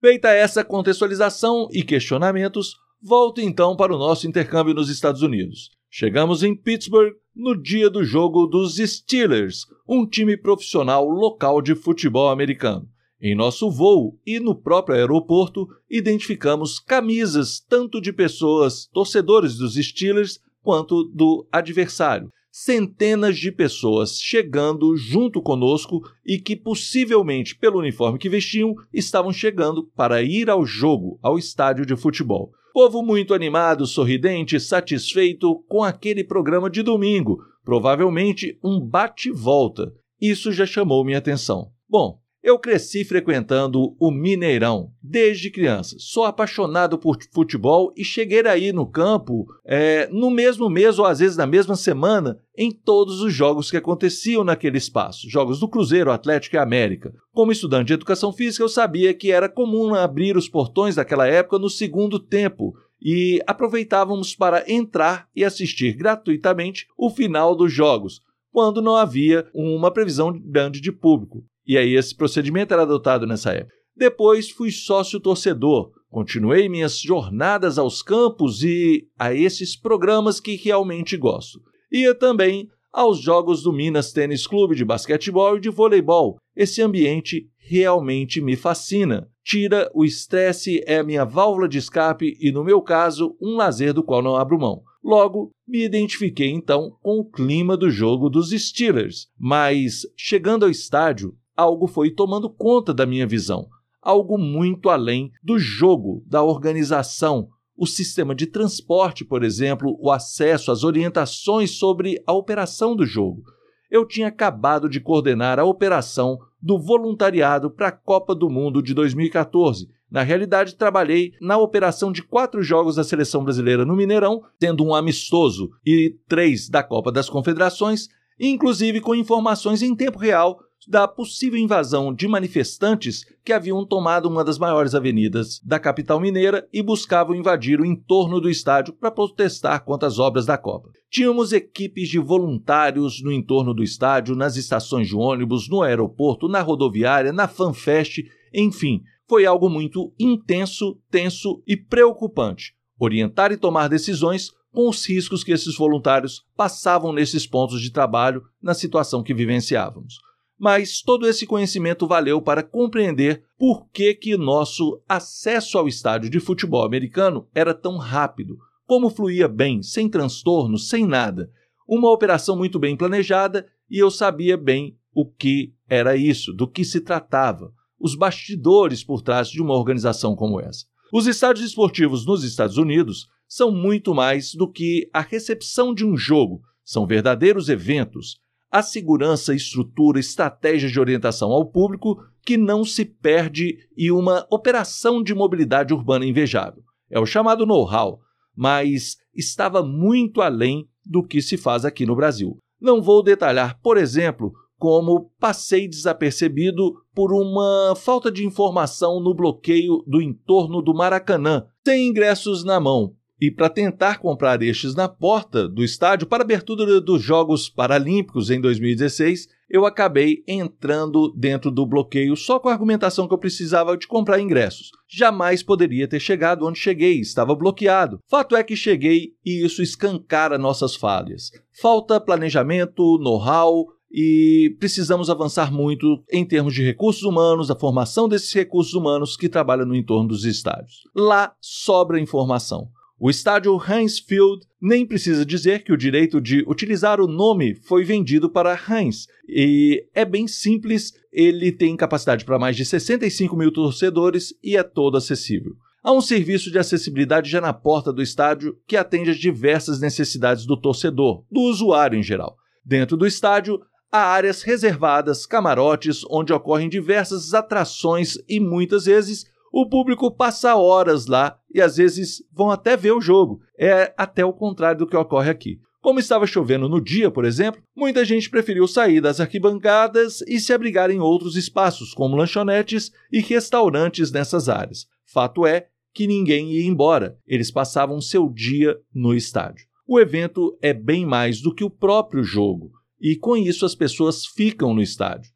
Feita 0.00 0.30
essa 0.30 0.64
contextualização 0.64 1.68
e 1.70 1.82
questionamentos, 1.82 2.74
volto 3.02 3.38
então 3.38 3.76
para 3.76 3.94
o 3.94 3.98
nosso 3.98 4.26
intercâmbio 4.26 4.72
nos 4.72 4.88
Estados 4.88 5.20
Unidos. 5.20 5.72
Chegamos 5.90 6.42
em 6.42 6.56
Pittsburgh 6.56 7.12
no 7.36 7.54
dia 7.54 7.90
do 7.90 8.02
jogo 8.02 8.46
dos 8.46 8.76
Steelers, 8.76 9.66
um 9.86 10.06
time 10.06 10.38
profissional 10.38 11.06
local 11.06 11.60
de 11.60 11.74
futebol 11.74 12.30
americano. 12.30 12.88
Em 13.20 13.34
nosso 13.34 13.70
voo 13.70 14.18
e 14.26 14.40
no 14.40 14.54
próprio 14.54 14.96
aeroporto, 14.96 15.68
identificamos 15.90 16.80
camisas 16.80 17.60
tanto 17.60 18.00
de 18.00 18.10
pessoas 18.10 18.86
torcedores 18.86 19.58
dos 19.58 19.74
Steelers 19.74 20.40
quanto 20.62 21.04
do 21.04 21.46
adversário, 21.52 22.32
centenas 22.50 23.36
de 23.38 23.52
pessoas 23.52 24.20
chegando 24.20 24.96
junto 24.96 25.40
conosco 25.40 26.00
e 26.26 26.38
que 26.38 26.56
possivelmente, 26.56 27.56
pelo 27.56 27.78
uniforme 27.78 28.18
que 28.18 28.28
vestiam, 28.28 28.74
estavam 28.92 29.32
chegando 29.32 29.84
para 29.94 30.22
ir 30.22 30.50
ao 30.50 30.64
jogo, 30.66 31.18
ao 31.22 31.38
estádio 31.38 31.86
de 31.86 31.96
futebol. 31.96 32.52
Povo 32.72 33.02
muito 33.02 33.34
animado, 33.34 33.86
sorridente, 33.86 34.60
satisfeito 34.60 35.64
com 35.68 35.82
aquele 35.82 36.22
programa 36.22 36.70
de 36.70 36.82
domingo, 36.82 37.38
provavelmente 37.64 38.58
um 38.62 38.80
bate-volta. 38.80 39.92
Isso 40.20 40.52
já 40.52 40.66
chamou 40.66 41.04
minha 41.04 41.18
atenção. 41.18 41.72
Bom, 41.88 42.19
eu 42.42 42.58
cresci 42.58 43.04
frequentando 43.04 43.94
o 43.98 44.10
Mineirão 44.10 44.90
desde 45.02 45.50
criança. 45.50 45.96
Sou 45.98 46.24
apaixonado 46.24 46.98
por 46.98 47.18
futebol 47.32 47.92
e 47.96 48.04
cheguei 48.04 48.40
aí 48.46 48.72
no 48.72 48.86
campo 48.86 49.46
é, 49.64 50.08
no 50.10 50.30
mesmo 50.30 50.70
mês 50.70 50.98
ou 50.98 51.04
às 51.04 51.18
vezes 51.18 51.36
na 51.36 51.46
mesma 51.46 51.76
semana 51.76 52.38
em 52.56 52.70
todos 52.70 53.20
os 53.20 53.32
jogos 53.32 53.70
que 53.70 53.76
aconteciam 53.76 54.42
naquele 54.42 54.78
espaço, 54.78 55.28
jogos 55.28 55.60
do 55.60 55.68
Cruzeiro, 55.68 56.10
Atlético 56.10 56.56
e 56.56 56.58
América. 56.58 57.12
Como 57.32 57.52
estudante 57.52 57.88
de 57.88 57.94
educação 57.94 58.32
física, 58.32 58.64
eu 58.64 58.68
sabia 58.68 59.12
que 59.12 59.30
era 59.30 59.48
comum 59.48 59.94
abrir 59.94 60.36
os 60.36 60.48
portões 60.48 60.94
daquela 60.94 61.26
época 61.26 61.58
no 61.58 61.68
segundo 61.68 62.18
tempo 62.18 62.74
e 63.02 63.40
aproveitávamos 63.46 64.34
para 64.34 64.64
entrar 64.70 65.28
e 65.34 65.44
assistir 65.44 65.94
gratuitamente 65.94 66.86
o 66.96 67.10
final 67.10 67.54
dos 67.54 67.72
jogos, 67.72 68.20
quando 68.52 68.82
não 68.82 68.96
havia 68.96 69.46
uma 69.54 69.90
previsão 69.90 70.38
grande 70.38 70.80
de 70.80 70.92
público. 70.92 71.44
E 71.70 71.78
aí 71.78 71.94
esse 71.94 72.12
procedimento 72.16 72.74
era 72.74 72.82
adotado 72.82 73.28
nessa 73.28 73.52
época. 73.52 73.72
Depois 73.96 74.50
fui 74.50 74.72
sócio 74.72 75.20
torcedor, 75.20 75.92
continuei 76.10 76.68
minhas 76.68 76.98
jornadas 76.98 77.78
aos 77.78 78.02
campos 78.02 78.64
e 78.64 79.06
a 79.16 79.32
esses 79.32 79.76
programas 79.76 80.40
que 80.40 80.56
realmente 80.56 81.16
gosto. 81.16 81.60
Ia 81.92 82.12
também 82.12 82.66
aos 82.92 83.20
jogos 83.20 83.62
do 83.62 83.72
Minas 83.72 84.12
Tênis 84.12 84.48
Clube 84.48 84.74
de 84.74 84.84
basquetebol 84.84 85.58
e 85.58 85.60
de 85.60 85.70
voleibol. 85.70 86.38
Esse 86.56 86.82
ambiente 86.82 87.48
realmente 87.56 88.40
me 88.40 88.56
fascina. 88.56 89.28
Tira 89.44 89.88
o 89.94 90.04
estresse, 90.04 90.82
é 90.88 90.98
a 90.98 91.04
minha 91.04 91.24
válvula 91.24 91.68
de 91.68 91.78
escape 91.78 92.36
e, 92.40 92.50
no 92.50 92.64
meu 92.64 92.82
caso, 92.82 93.36
um 93.40 93.54
lazer 93.54 93.94
do 93.94 94.02
qual 94.02 94.20
não 94.20 94.34
abro 94.34 94.58
mão. 94.58 94.82
Logo, 95.04 95.52
me 95.68 95.84
identifiquei 95.84 96.50
então 96.50 96.96
com 97.00 97.20
o 97.20 97.30
clima 97.30 97.76
do 97.76 97.88
jogo 97.90 98.28
dos 98.28 98.50
Steelers, 98.50 99.28
mas 99.38 100.02
chegando 100.16 100.64
ao 100.64 100.70
estádio, 100.70 101.32
algo 101.56 101.86
foi 101.86 102.10
tomando 102.10 102.48
conta 102.48 102.92
da 102.92 103.06
minha 103.06 103.26
visão, 103.26 103.68
algo 104.02 104.38
muito 104.38 104.88
além 104.88 105.30
do 105.42 105.58
jogo, 105.58 106.22
da 106.26 106.42
organização, 106.42 107.48
o 107.76 107.86
sistema 107.86 108.34
de 108.34 108.46
transporte, 108.46 109.24
por 109.24 109.42
exemplo, 109.42 109.96
o 110.00 110.10
acesso 110.10 110.70
às 110.70 110.84
orientações 110.84 111.78
sobre 111.78 112.22
a 112.26 112.32
operação 112.32 112.94
do 112.94 113.06
jogo. 113.06 113.42
Eu 113.90 114.06
tinha 114.06 114.28
acabado 114.28 114.88
de 114.88 115.00
coordenar 115.00 115.58
a 115.58 115.64
operação 115.64 116.38
do 116.60 116.78
voluntariado 116.78 117.70
para 117.70 117.88
a 117.88 117.92
Copa 117.92 118.34
do 118.34 118.50
Mundo 118.50 118.82
de 118.82 118.92
2014. 118.92 119.88
Na 120.10 120.22
realidade, 120.22 120.74
trabalhei 120.74 121.32
na 121.40 121.56
operação 121.56 122.12
de 122.12 122.22
quatro 122.22 122.62
jogos 122.62 122.96
da 122.96 123.04
seleção 123.04 123.42
brasileira 123.42 123.84
no 123.84 123.96
Mineirão, 123.96 124.42
tendo 124.58 124.84
um 124.84 124.94
amistoso 124.94 125.70
e 125.84 126.16
três 126.28 126.68
da 126.68 126.82
Copa 126.82 127.10
das 127.10 127.30
Confederações, 127.30 128.08
inclusive 128.38 129.00
com 129.00 129.14
informações 129.14 129.82
em 129.82 129.94
tempo 129.94 130.18
real 130.18 130.58
da 130.88 131.06
possível 131.06 131.58
invasão 131.58 132.12
de 132.12 132.26
manifestantes 132.26 133.24
que 133.44 133.52
haviam 133.52 133.84
tomado 133.84 134.26
uma 134.26 134.42
das 134.42 134.58
maiores 134.58 134.94
avenidas 134.94 135.60
da 135.62 135.78
capital 135.78 136.18
mineira 136.18 136.66
e 136.72 136.82
buscavam 136.82 137.34
invadir 137.34 137.80
o 137.80 137.84
entorno 137.84 138.40
do 138.40 138.48
estádio 138.48 138.94
para 138.94 139.10
protestar 139.10 139.84
contra 139.84 140.08
as 140.08 140.18
obras 140.18 140.46
da 140.46 140.56
Copa. 140.56 140.90
Tínhamos 141.10 141.52
equipes 141.52 142.08
de 142.08 142.18
voluntários 142.18 143.22
no 143.22 143.32
entorno 143.32 143.74
do 143.74 143.82
estádio, 143.82 144.34
nas 144.34 144.56
estações 144.56 145.08
de 145.08 145.16
ônibus, 145.16 145.68
no 145.68 145.82
aeroporto, 145.82 146.48
na 146.48 146.62
rodoviária, 146.62 147.32
na 147.32 147.46
FanFest, 147.46 148.20
enfim, 148.52 149.02
foi 149.28 149.44
algo 149.44 149.68
muito 149.68 150.12
intenso, 150.18 150.98
tenso 151.10 151.62
e 151.66 151.76
preocupante. 151.76 152.74
Orientar 152.98 153.52
e 153.52 153.56
tomar 153.56 153.88
decisões 153.88 154.50
com 154.72 154.88
os 154.88 155.06
riscos 155.08 155.42
que 155.44 155.52
esses 155.52 155.76
voluntários 155.76 156.44
passavam 156.56 157.12
nesses 157.12 157.46
pontos 157.46 157.80
de 157.80 157.90
trabalho 157.90 158.42
na 158.62 158.72
situação 158.72 159.22
que 159.22 159.34
vivenciávamos 159.34 160.29
mas 160.60 161.00
todo 161.00 161.26
esse 161.26 161.46
conhecimento 161.46 162.06
valeu 162.06 162.42
para 162.42 162.62
compreender 162.62 163.42
por 163.58 163.88
que, 163.90 164.12
que 164.12 164.36
nosso 164.36 165.02
acesso 165.08 165.78
ao 165.78 165.88
estádio 165.88 166.28
de 166.28 166.38
futebol 166.38 166.84
americano 166.84 167.48
era 167.54 167.72
tão 167.72 167.96
rápido, 167.96 168.58
como 168.86 169.08
fluía 169.08 169.48
bem, 169.48 169.82
sem 169.82 170.06
transtornos, 170.06 170.90
sem 170.90 171.06
nada. 171.06 171.50
Uma 171.88 172.12
operação 172.12 172.58
muito 172.58 172.78
bem 172.78 172.94
planejada 172.94 173.66
e 173.90 173.98
eu 173.98 174.10
sabia 174.10 174.54
bem 174.58 174.98
o 175.14 175.24
que 175.24 175.72
era 175.88 176.14
isso, 176.14 176.52
do 176.52 176.68
que 176.68 176.84
se 176.84 177.00
tratava, 177.00 177.72
os 177.98 178.14
bastidores 178.14 179.02
por 179.02 179.22
trás 179.22 179.48
de 179.48 179.62
uma 179.62 179.74
organização 179.74 180.36
como 180.36 180.60
essa. 180.60 180.84
Os 181.10 181.26
estádios 181.26 181.64
esportivos 181.64 182.26
nos 182.26 182.44
Estados 182.44 182.76
Unidos 182.76 183.28
são 183.48 183.72
muito 183.72 184.14
mais 184.14 184.54
do 184.54 184.70
que 184.70 185.08
a 185.10 185.22
recepção 185.22 185.94
de 185.94 186.04
um 186.04 186.18
jogo, 186.18 186.60
são 186.84 187.06
verdadeiros 187.06 187.70
eventos 187.70 188.38
a 188.70 188.82
segurança, 188.82 189.54
estrutura, 189.54 190.20
estratégia 190.20 190.88
de 190.88 191.00
orientação 191.00 191.50
ao 191.50 191.66
público 191.66 192.22
que 192.44 192.56
não 192.56 192.84
se 192.84 193.04
perde 193.04 193.78
e 193.96 194.10
uma 194.10 194.46
operação 194.50 195.22
de 195.22 195.34
mobilidade 195.34 195.92
urbana 195.92 196.24
invejável. 196.24 196.82
É 197.10 197.18
o 197.18 197.26
chamado 197.26 197.66
know-how, 197.66 198.20
mas 198.56 199.16
estava 199.34 199.82
muito 199.82 200.40
além 200.40 200.86
do 201.04 201.22
que 201.22 201.42
se 201.42 201.56
faz 201.56 201.84
aqui 201.84 202.06
no 202.06 202.14
Brasil. 202.14 202.56
Não 202.80 203.02
vou 203.02 203.22
detalhar, 203.22 203.78
por 203.82 203.96
exemplo, 203.96 204.52
como 204.78 205.30
passei 205.38 205.86
desapercebido 205.86 206.94
por 207.14 207.32
uma 207.32 207.94
falta 207.94 208.30
de 208.32 208.46
informação 208.46 209.20
no 209.20 209.34
bloqueio 209.34 210.02
do 210.06 210.22
entorno 210.22 210.80
do 210.80 210.94
Maracanã, 210.94 211.66
sem 211.84 212.08
ingressos 212.08 212.64
na 212.64 212.80
mão, 212.80 213.14
e 213.40 213.50
para 213.50 213.70
tentar 213.70 214.18
comprar 214.18 214.62
estes 214.62 214.94
na 214.94 215.08
porta 215.08 215.66
do 215.66 215.82
estádio 215.82 216.26
para 216.26 216.42
abertura 216.42 217.00
dos 217.00 217.22
Jogos 217.22 217.70
Paralímpicos 217.70 218.50
em 218.50 218.60
2016, 218.60 219.48
eu 219.70 219.86
acabei 219.86 220.42
entrando 220.46 221.32
dentro 221.34 221.70
do 221.70 221.86
bloqueio 221.86 222.36
só 222.36 222.58
com 222.58 222.68
a 222.68 222.72
argumentação 222.72 223.26
que 223.26 223.32
eu 223.32 223.38
precisava 223.38 223.96
de 223.96 224.06
comprar 224.06 224.40
ingressos. 224.40 224.90
Jamais 225.08 225.62
poderia 225.62 226.08
ter 226.08 226.20
chegado 226.20 226.66
onde 226.66 226.78
cheguei, 226.78 227.20
estava 227.20 227.54
bloqueado. 227.54 228.18
Fato 228.28 228.56
é 228.56 228.64
que 228.64 228.76
cheguei 228.76 229.32
e 229.46 229.64
isso 229.64 229.80
escancara 229.80 230.58
nossas 230.58 230.94
falhas. 230.94 231.50
Falta 231.80 232.20
planejamento, 232.20 233.18
know-how 233.22 233.86
e 234.12 234.76
precisamos 234.80 235.30
avançar 235.30 235.72
muito 235.72 236.22
em 236.30 236.44
termos 236.44 236.74
de 236.74 236.82
recursos 236.82 237.22
humanos, 237.22 237.70
a 237.70 237.78
formação 237.78 238.28
desses 238.28 238.52
recursos 238.52 238.92
humanos 238.92 239.36
que 239.36 239.48
trabalham 239.48 239.86
no 239.86 239.94
entorno 239.94 240.28
dos 240.28 240.44
estádios. 240.44 241.04
Lá 241.14 241.54
sobra 241.60 242.20
informação. 242.20 242.88
O 243.22 243.28
estádio 243.28 243.78
Heinz 243.86 244.18
Field 244.18 244.64
nem 244.80 245.04
precisa 245.04 245.44
dizer 245.44 245.84
que 245.84 245.92
o 245.92 245.96
direito 245.96 246.40
de 246.40 246.64
utilizar 246.66 247.20
o 247.20 247.26
nome 247.26 247.74
foi 247.74 248.02
vendido 248.02 248.48
para 248.48 248.80
Heinz. 248.88 249.26
E 249.46 250.06
é 250.14 250.24
bem 250.24 250.48
simples, 250.48 251.12
ele 251.30 251.70
tem 251.70 251.94
capacidade 251.98 252.46
para 252.46 252.58
mais 252.58 252.76
de 252.76 252.84
65 252.86 253.54
mil 253.54 253.70
torcedores 253.70 254.54
e 254.64 254.74
é 254.74 254.82
todo 254.82 255.18
acessível. 255.18 255.74
Há 256.02 256.12
um 256.12 256.22
serviço 256.22 256.70
de 256.70 256.78
acessibilidade 256.78 257.50
já 257.50 257.60
na 257.60 257.74
porta 257.74 258.10
do 258.10 258.22
estádio 258.22 258.78
que 258.86 258.96
atende 258.96 259.28
às 259.28 259.36
diversas 259.36 260.00
necessidades 260.00 260.64
do 260.64 260.74
torcedor, 260.74 261.44
do 261.52 261.60
usuário 261.60 262.18
em 262.18 262.22
geral. 262.22 262.56
Dentro 262.82 263.18
do 263.18 263.26
estádio, 263.26 263.82
há 264.10 264.32
áreas 264.32 264.62
reservadas, 264.62 265.44
camarotes, 265.44 266.22
onde 266.30 266.54
ocorrem 266.54 266.88
diversas 266.88 267.52
atrações 267.52 268.38
e 268.48 268.58
muitas 268.58 269.04
vezes 269.04 269.44
o 269.72 269.88
público 269.88 270.30
passa 270.30 270.74
horas 270.74 271.26
lá 271.26 271.58
e 271.72 271.80
às 271.80 271.96
vezes 271.96 272.42
vão 272.52 272.70
até 272.70 272.96
ver 272.96 273.12
o 273.12 273.20
jogo. 273.20 273.60
É 273.78 274.12
até 274.16 274.44
o 274.44 274.52
contrário 274.52 274.98
do 274.98 275.06
que 275.06 275.16
ocorre 275.16 275.50
aqui. 275.50 275.78
Como 276.00 276.18
estava 276.18 276.46
chovendo 276.46 276.88
no 276.88 277.00
dia, 277.00 277.30
por 277.30 277.44
exemplo, 277.44 277.82
muita 277.94 278.24
gente 278.24 278.48
preferiu 278.48 278.88
sair 278.88 279.20
das 279.20 279.38
arquibancadas 279.38 280.40
e 280.42 280.58
se 280.58 280.72
abrigar 280.72 281.10
em 281.10 281.20
outros 281.20 281.56
espaços, 281.56 282.14
como 282.14 282.36
lanchonetes 282.36 283.12
e 283.30 283.40
restaurantes 283.40 284.32
nessas 284.32 284.68
áreas. 284.68 285.06
Fato 285.26 285.66
é 285.66 285.88
que 286.14 286.26
ninguém 286.26 286.72
ia 286.72 286.86
embora, 286.86 287.38
eles 287.46 287.70
passavam 287.70 288.20
seu 288.20 288.48
dia 288.48 288.98
no 289.14 289.34
estádio. 289.34 289.86
O 290.08 290.18
evento 290.18 290.76
é 290.82 290.92
bem 290.92 291.24
mais 291.24 291.60
do 291.60 291.72
que 291.72 291.84
o 291.84 291.90
próprio 291.90 292.42
jogo, 292.42 292.90
e 293.20 293.36
com 293.36 293.56
isso 293.56 293.84
as 293.84 293.94
pessoas 293.94 294.46
ficam 294.46 294.94
no 294.94 295.02
estádio. 295.02 295.52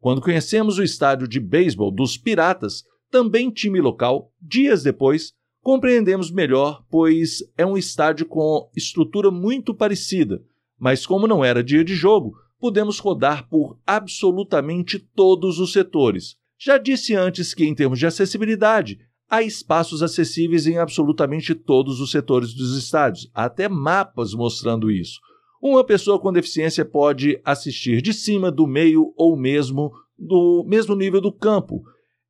Quando 0.00 0.22
conhecemos 0.22 0.78
o 0.78 0.82
estádio 0.82 1.28
de 1.28 1.38
beisebol 1.38 1.90
dos 1.90 2.16
Piratas, 2.16 2.84
também 3.10 3.50
time 3.50 3.80
local, 3.80 4.32
dias 4.40 4.82
depois, 4.82 5.32
compreendemos 5.62 6.30
melhor, 6.30 6.82
pois 6.90 7.40
é 7.56 7.66
um 7.66 7.76
estádio 7.76 8.24
com 8.24 8.70
estrutura 8.74 9.30
muito 9.30 9.74
parecida, 9.74 10.42
mas 10.78 11.04
como 11.04 11.28
não 11.28 11.44
era 11.44 11.62
dia 11.62 11.84
de 11.84 11.94
jogo, 11.94 12.34
pudemos 12.58 12.98
rodar 12.98 13.46
por 13.48 13.78
absolutamente 13.86 14.98
todos 14.98 15.58
os 15.58 15.72
setores. 15.72 16.36
Já 16.58 16.78
disse 16.78 17.14
antes 17.14 17.52
que, 17.52 17.64
em 17.64 17.74
termos 17.74 17.98
de 17.98 18.06
acessibilidade, 18.06 18.98
há 19.28 19.42
espaços 19.42 20.02
acessíveis 20.02 20.66
em 20.66 20.78
absolutamente 20.78 21.54
todos 21.54 22.00
os 22.00 22.10
setores 22.10 22.54
dos 22.54 22.76
estádios, 22.76 23.30
até 23.34 23.68
mapas 23.68 24.32
mostrando 24.32 24.90
isso. 24.90 25.20
Uma 25.60 25.84
pessoa 25.84 26.18
com 26.18 26.32
deficiência 26.32 26.84
pode 26.84 27.38
assistir 27.44 28.00
de 28.00 28.14
cima, 28.14 28.50
do 28.50 28.66
meio 28.66 29.12
ou 29.16 29.36
mesmo 29.36 29.92
do 30.18 30.64
mesmo 30.66 30.94
nível 30.94 31.20
do 31.20 31.32
campo. 31.32 31.82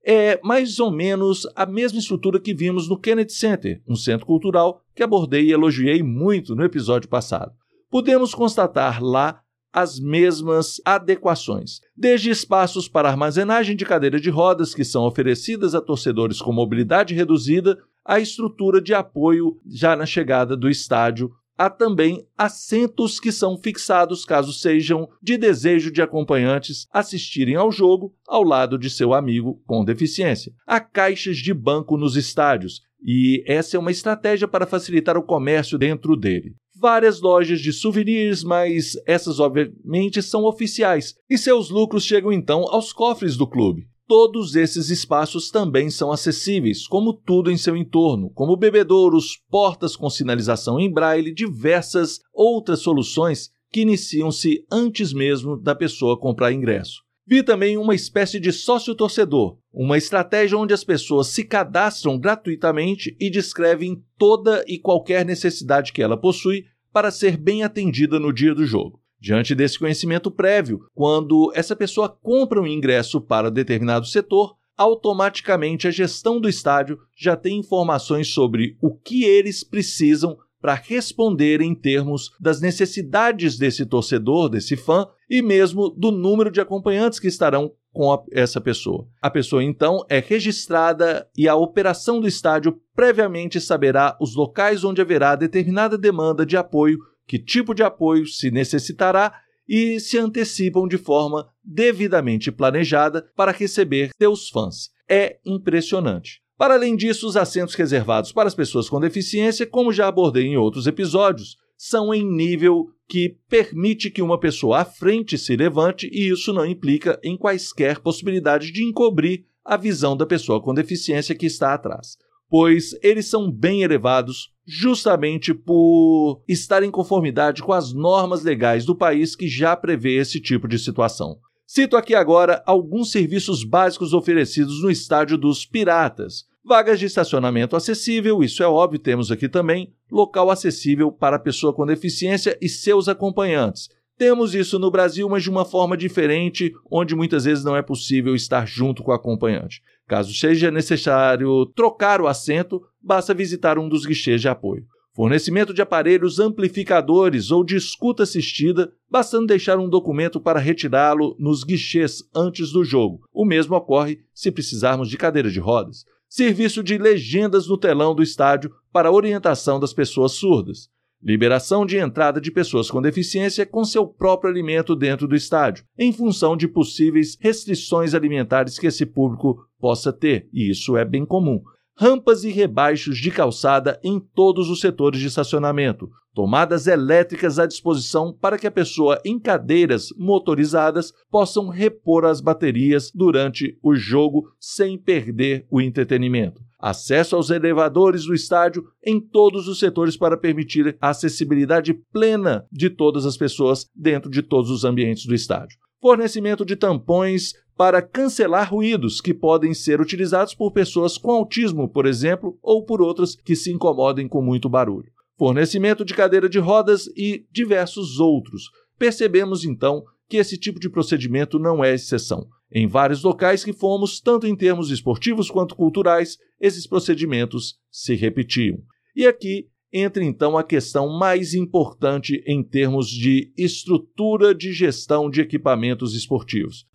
É 0.05 0.41
mais 0.43 0.79
ou 0.81 0.91
menos 0.91 1.47
a 1.55 1.67
mesma 1.67 1.99
estrutura 1.99 2.41
que 2.41 2.55
vimos 2.55 2.89
no 2.89 2.99
Kennedy 2.99 3.33
Center, 3.33 3.83
um 3.87 3.95
centro 3.95 4.27
cultural 4.27 4.83
que 4.95 5.03
abordei 5.03 5.47
e 5.47 5.53
elogiei 5.53 6.03
muito 6.03 6.57
no 6.57 6.65
episódio 6.65 7.09
passado. 7.09 7.53
Podemos 7.91 8.35
constatar 8.35 9.03
lá 9.03 9.41
as 9.73 10.01
mesmas 10.01 10.81
adequações, 10.85 11.81
desde 11.97 12.31
espaços 12.31 12.89
para 12.89 13.09
armazenagem 13.09 13.77
de 13.77 13.85
cadeiras 13.85 14.21
de 14.21 14.31
rodas 14.31 14.75
que 14.75 14.85
são 14.85 15.05
oferecidas 15.05 15.75
a 15.75 15.81
torcedores 15.81 16.41
com 16.41 16.53
mobilidade 16.53 17.15
reduzida, 17.15 17.79
a 18.05 18.19
estrutura 18.19 18.81
de 18.81 18.95
apoio 18.95 19.61
já 19.67 19.95
na 19.95 20.07
chegada 20.07 20.57
do 20.57 20.69
estádio 20.69 21.31
há 21.61 21.69
também 21.69 22.27
assentos 22.39 23.21
que 23.21 23.31
são 23.31 23.59
fixados 23.59 24.25
caso 24.25 24.51
sejam 24.51 25.07
de 25.23 25.37
desejo 25.37 25.91
de 25.91 26.01
acompanhantes 26.01 26.87
assistirem 26.91 27.55
ao 27.55 27.71
jogo 27.71 28.15
ao 28.27 28.43
lado 28.43 28.79
de 28.79 28.89
seu 28.89 29.13
amigo 29.13 29.63
com 29.67 29.85
deficiência. 29.85 30.55
Há 30.67 30.81
caixas 30.81 31.37
de 31.37 31.53
banco 31.53 31.99
nos 31.99 32.17
estádios 32.17 32.81
e 33.05 33.45
essa 33.47 33.77
é 33.77 33.81
uma 33.81 33.91
estratégia 33.91 34.49
para 34.49 34.67
facilitar 34.67 35.19
o 35.19 35.23
comércio 35.23 35.77
dentro 35.77 36.17
dele. 36.17 36.55
Várias 36.75 37.21
lojas 37.21 37.61
de 37.61 37.75
souvenirs, 37.75 38.43
mas 38.43 38.95
essas 39.07 39.39
obviamente 39.39 40.23
são 40.23 40.45
oficiais 40.45 41.15
e 41.29 41.37
seus 41.37 41.69
lucros 41.69 42.05
chegam 42.05 42.33
então 42.33 42.63
aos 42.71 42.91
cofres 42.91 43.37
do 43.37 43.47
clube. 43.47 43.87
Todos 44.11 44.57
esses 44.57 44.91
espaços 44.91 45.53
também 45.53 45.89
são 45.89 46.11
acessíveis, 46.11 46.85
como 46.89 47.13
tudo 47.13 47.49
em 47.49 47.57
seu 47.57 47.77
entorno, 47.77 48.29
como 48.31 48.57
bebedouros, 48.57 49.39
portas 49.49 49.95
com 49.95 50.11
sinalização 50.11 50.81
em 50.81 50.93
braille, 50.93 51.33
diversas 51.33 52.19
outras 52.35 52.81
soluções 52.81 53.53
que 53.71 53.83
iniciam-se 53.83 54.67
antes 54.69 55.13
mesmo 55.13 55.57
da 55.57 55.77
pessoa 55.77 56.19
comprar 56.19 56.53
ingresso. 56.53 57.05
Vi 57.25 57.41
também 57.45 57.79
uma 57.79 57.95
espécie 57.95 58.41
de 58.41 58.51
sócio-torcedor, 58.51 59.57
uma 59.73 59.97
estratégia 59.97 60.59
onde 60.59 60.75
as 60.75 60.83
pessoas 60.83 61.29
se 61.29 61.45
cadastram 61.45 62.19
gratuitamente 62.19 63.17
e 63.21 63.31
descrevem 63.31 64.03
toda 64.19 64.65
e 64.67 64.77
qualquer 64.77 65.25
necessidade 65.25 65.93
que 65.93 66.03
ela 66.03 66.21
possui 66.21 66.65
para 66.93 67.13
ser 67.13 67.37
bem 67.37 67.63
atendida 67.63 68.19
no 68.19 68.33
dia 68.33 68.57
do 68.57 68.67
jogo. 68.67 69.01
Diante 69.21 69.55
desse 69.55 69.79
conhecimento 69.79 70.31
prévio, 70.31 70.81
quando 70.95 71.53
essa 71.55 71.77
pessoa 71.77 72.09
compra 72.09 72.61
um 72.61 72.67
ingresso 72.67 73.21
para 73.21 73.51
determinado 73.51 74.07
setor, 74.07 74.57
automaticamente 74.77 75.87
a 75.87 75.91
gestão 75.91 76.41
do 76.41 76.49
estádio 76.49 76.99
já 77.15 77.37
tem 77.37 77.59
informações 77.59 78.29
sobre 78.33 78.79
o 78.81 78.95
que 78.95 79.25
eles 79.25 79.63
precisam 79.63 80.39
para 80.59 80.75
responder 80.75 81.61
em 81.61 81.75
termos 81.75 82.31
das 82.41 82.61
necessidades 82.61 83.59
desse 83.59 83.85
torcedor, 83.85 84.49
desse 84.49 84.77
fã 84.77 85.07
e 85.29 85.43
mesmo 85.43 85.91
do 85.91 86.11
número 86.11 86.51
de 86.51 86.61
acompanhantes 86.61 87.19
que 87.19 87.29
estarão 87.29 87.73
com 87.93 88.13
a, 88.13 88.23
essa 88.33 88.61
pessoa. 88.61 89.07
A 89.21 89.31
pessoa 89.31 89.65
então 89.65 90.05
é 90.09 90.19
registrada 90.19 91.29
e 91.37 91.49
a 91.49 91.57
operação 91.57 92.21
do 92.21 92.29
estádio 92.29 92.81
previamente 92.95 93.61
saberá 93.61 94.17
os 94.21 94.35
locais 94.35 94.85
onde 94.85 95.01
haverá 95.01 95.35
determinada 95.35 95.99
demanda 95.99 96.47
de 96.47 96.57
apoio 96.57 96.99
que 97.31 97.39
tipo 97.39 97.73
de 97.73 97.85
apoio 97.85 98.27
se 98.27 98.51
necessitará 98.51 99.33
e 99.69 100.01
se 100.01 100.19
antecipam 100.19 100.89
de 100.89 100.99
forma 100.99 101.49
devidamente 101.63 102.51
planejada 102.51 103.25
para 103.37 103.53
receber 103.53 104.11
seus 104.21 104.49
fãs. 104.49 104.91
É 105.09 105.39
impressionante. 105.47 106.43
Para 106.59 106.75
além 106.75 106.97
disso, 106.97 107.29
os 107.29 107.37
assentos 107.37 107.77
reservados 107.77 108.33
para 108.33 108.49
as 108.49 108.55
pessoas 108.57 108.89
com 108.89 108.99
deficiência, 108.99 109.65
como 109.65 109.93
já 109.93 110.09
abordei 110.09 110.45
em 110.45 110.57
outros 110.57 110.89
episódios, 110.89 111.57
são 111.79 112.13
em 112.13 112.29
nível 112.29 112.89
que 113.09 113.37
permite 113.49 114.11
que 114.11 114.23
uma 114.23 114.41
pessoa 114.41 114.81
à 114.81 114.85
frente 114.85 115.39
se 115.39 115.55
levante 115.55 116.11
e 116.13 116.33
isso 116.33 116.53
não 116.53 116.67
implica 116.67 117.17
em 117.23 117.37
quaisquer 117.37 118.01
possibilidades 118.01 118.73
de 118.73 118.83
encobrir 118.83 119.45
a 119.65 119.77
visão 119.77 120.17
da 120.17 120.27
pessoa 120.27 120.61
com 120.61 120.75
deficiência 120.75 121.37
que 121.37 121.47
está 121.47 121.75
atrás 121.75 122.19
pois 122.51 122.91
eles 123.01 123.27
são 123.27 123.51
bem 123.51 123.83
elevados 123.83 124.53
justamente 124.67 125.55
por 125.55 126.43
estar 126.49 126.83
em 126.83 126.91
conformidade 126.91 127.63
com 127.63 127.73
as 127.73 127.93
normas 127.93 128.43
legais 128.43 128.85
do 128.85 128.95
país 128.95 129.35
que 129.35 129.49
já 129.49 129.77
prevê 129.77 130.17
esse 130.17 130.41
tipo 130.41 130.69
de 130.69 130.79
situação. 130.79 131.39
Cito 131.67 131.97
aqui 131.97 132.15
agora 132.15 132.63
alguns 132.67 133.13
serviços 133.13 133.63
básicos 133.63 134.13
oferecidos 134.13 134.83
no 134.83 134.91
estádio 134.91 135.39
dos 135.39 135.65
Piratas. 135.65 136.45
Vagas 136.65 136.99
de 136.99 137.07
estacionamento 137.07 137.77
acessível, 137.77 138.43
isso 138.43 138.63
é 138.63 138.67
óbvio, 138.67 138.99
temos 138.99 139.31
aqui 139.31 139.49
também. 139.49 139.95
Local 140.11 140.51
acessível 140.51 141.11
para 141.11 141.39
pessoa 141.39 141.73
com 141.73 141.87
deficiência 141.87 142.59
e 142.61 142.69
seus 142.69 143.09
acompanhantes. 143.09 143.89
Temos 144.19 144.55
isso 144.55 144.79
no 144.79 144.91
Brasil, 144.91 145.29
mas 145.29 145.43
de 145.43 145.49
uma 145.49 145.65
forma 145.65 145.97
diferente, 145.97 146.75
onde 146.91 147.15
muitas 147.15 147.45
vezes 147.45 147.65
não 147.65 147.75
é 147.75 147.81
possível 147.81 148.35
estar 148.35 148.67
junto 148.67 149.03
com 149.03 149.13
o 149.13 149.15
acompanhante. 149.15 149.81
Caso 150.11 150.35
seja 150.35 150.73
necessário 150.73 151.65
trocar 151.67 152.21
o 152.21 152.27
assento, 152.27 152.83
basta 153.01 153.33
visitar 153.33 153.79
um 153.79 153.89
dos 153.89 154.05
guichês 154.05 154.41
de 154.41 154.49
apoio. 154.49 154.85
Fornecimento 155.15 155.73
de 155.73 155.83
aparelhos 155.83 156.41
amplificadores 156.41 157.53
ou 157.53 157.63
de 157.63 157.77
escuta 157.77 158.25
assistida, 158.25 158.93
bastando 159.09 159.47
deixar 159.47 159.79
um 159.79 159.89
documento 159.89 160.41
para 160.41 160.59
retirá-lo 160.59 161.37
nos 161.39 161.63
guichês 161.63 162.25
antes 162.35 162.73
do 162.73 162.83
jogo. 162.83 163.21
O 163.33 163.45
mesmo 163.45 163.77
ocorre 163.77 164.19
se 164.35 164.51
precisarmos 164.51 165.09
de 165.09 165.17
cadeira 165.17 165.49
de 165.49 165.61
rodas. 165.61 166.05
Serviço 166.29 166.83
de 166.83 166.99
legendas 166.99 167.69
no 167.69 167.79
telão 167.79 168.13
do 168.13 168.21
estádio 168.21 168.73
para 168.93 169.13
orientação 169.13 169.79
das 169.79 169.93
pessoas 169.93 170.33
surdas. 170.33 170.89
Liberação 171.23 171.87
de 171.87 171.99
entrada 171.99 172.41
de 172.41 172.51
pessoas 172.51 172.91
com 172.91 173.01
deficiência 173.01 173.65
com 173.65 173.85
seu 173.85 174.09
próprio 174.09 174.51
alimento 174.51 174.97
dentro 174.97 175.29
do 175.29 175.37
estádio, 175.37 175.85
em 175.97 176.13
função 176.13 176.57
de 176.57 176.67
possíveis 176.67 177.37
restrições 177.39 178.13
alimentares 178.13 178.77
que 178.77 178.89
esse 178.89 179.07
público 179.07 179.70
possa 179.81 180.13
ter, 180.13 180.49
e 180.53 180.71
isso 180.71 180.97
é 180.97 181.05
bem 181.05 181.25
comum. 181.25 181.63
Rampas 181.97 182.45
e 182.45 182.51
rebaixos 182.51 183.19
de 183.19 183.31
calçada 183.31 184.01
em 184.03 184.19
todos 184.19 184.71
os 184.71 184.81
setores 184.81 185.21
de 185.21 185.27
estacionamento, 185.27 186.09
tomadas 186.35 186.87
elétricas 186.87 187.59
à 187.59 187.67
disposição 187.67 188.33
para 188.33 188.59
que 188.59 188.67
a 188.67 188.71
pessoa 188.71 189.21
em 189.25 189.39
cadeiras 189.39 190.09
motorizadas 190.17 191.13
possam 191.31 191.69
repor 191.69 192.25
as 192.25 192.41
baterias 192.41 193.11
durante 193.15 193.77
o 193.83 193.95
jogo 193.95 194.49
sem 194.59 194.97
perder 194.97 195.67
o 195.71 195.81
entretenimento. 195.81 196.63
acesso 196.81 197.37
aos 197.37 197.51
elevadores 197.51 198.25
do 198.25 198.35
estádio 198.35 198.83
em 199.05 199.21
todos 199.21 199.69
os 199.69 199.79
setores 199.79 200.17
para 200.17 200.39
permitir 200.39 200.97
a 200.99 201.11
acessibilidade 201.11 201.93
plena 202.11 202.65
de 202.73 202.89
todas 202.89 203.27
as 203.27 203.37
pessoas 203.37 203.87
dentro 203.95 204.31
de 204.31 204.43
todos 204.43 204.71
os 204.71 204.83
ambientes 204.83 205.27
do 205.27 205.35
estádio. 205.35 205.79
Fornecimento 206.01 206.65
de 206.65 206.77
tampões 206.77 207.53
para 207.77 208.01
cancelar 208.01 208.73
ruídos 208.73 209.21
que 209.21 209.35
podem 209.35 209.75
ser 209.75 210.01
utilizados 210.01 210.55
por 210.55 210.73
pessoas 210.73 211.19
com 211.19 211.31
autismo, 211.31 211.89
por 211.89 212.07
exemplo, 212.07 212.59
ou 212.63 212.85
por 212.85 213.03
outras 213.03 213.35
que 213.35 213.55
se 213.55 213.71
incomodem 213.71 214.27
com 214.27 214.43
muito 214.43 214.69
barulho. 214.69 215.13
Fornecimento 215.39 216.05
de 216.05 216.15
cadeira 216.15 216.49
de 216.49 216.59
rodas 216.59 217.07
e 217.17 217.47
diversos 217.51 218.19
outros. 218.19 218.65
Percebemos 218.99 219.65
então 219.65 220.05
que 220.29 220.37
esse 220.37 220.57
tipo 220.57 220.79
de 220.79 220.89
procedimento 220.89 221.59
não 221.59 221.83
é 221.83 221.95
exceção. 221.95 222.47
Em 222.73 222.87
vários 222.87 223.23
locais 223.23 223.65
que 223.65 223.73
fomos, 223.73 224.21
tanto 224.21 224.47
em 224.47 224.55
termos 224.55 224.91
esportivos 224.91 225.51
quanto 225.51 225.75
culturais, 225.75 226.39
esses 226.61 226.87
procedimentos 226.87 227.79
se 227.91 228.15
repetiam. 228.15 228.79
E 229.17 229.27
aqui 229.27 229.67
entra 229.93 230.25
então 230.25 230.57
a 230.57 230.63
questão 230.63 231.09
mais 231.09 231.55
importante 231.55 232.43
em 232.47 232.63
termos 232.63 233.09
de 233.09 233.53
estrutura 233.57 234.55
de 234.55 234.73
gestão 234.73 235.29
de 235.29 235.41
equipamentos 235.41 236.15
esportivos. 236.15 236.87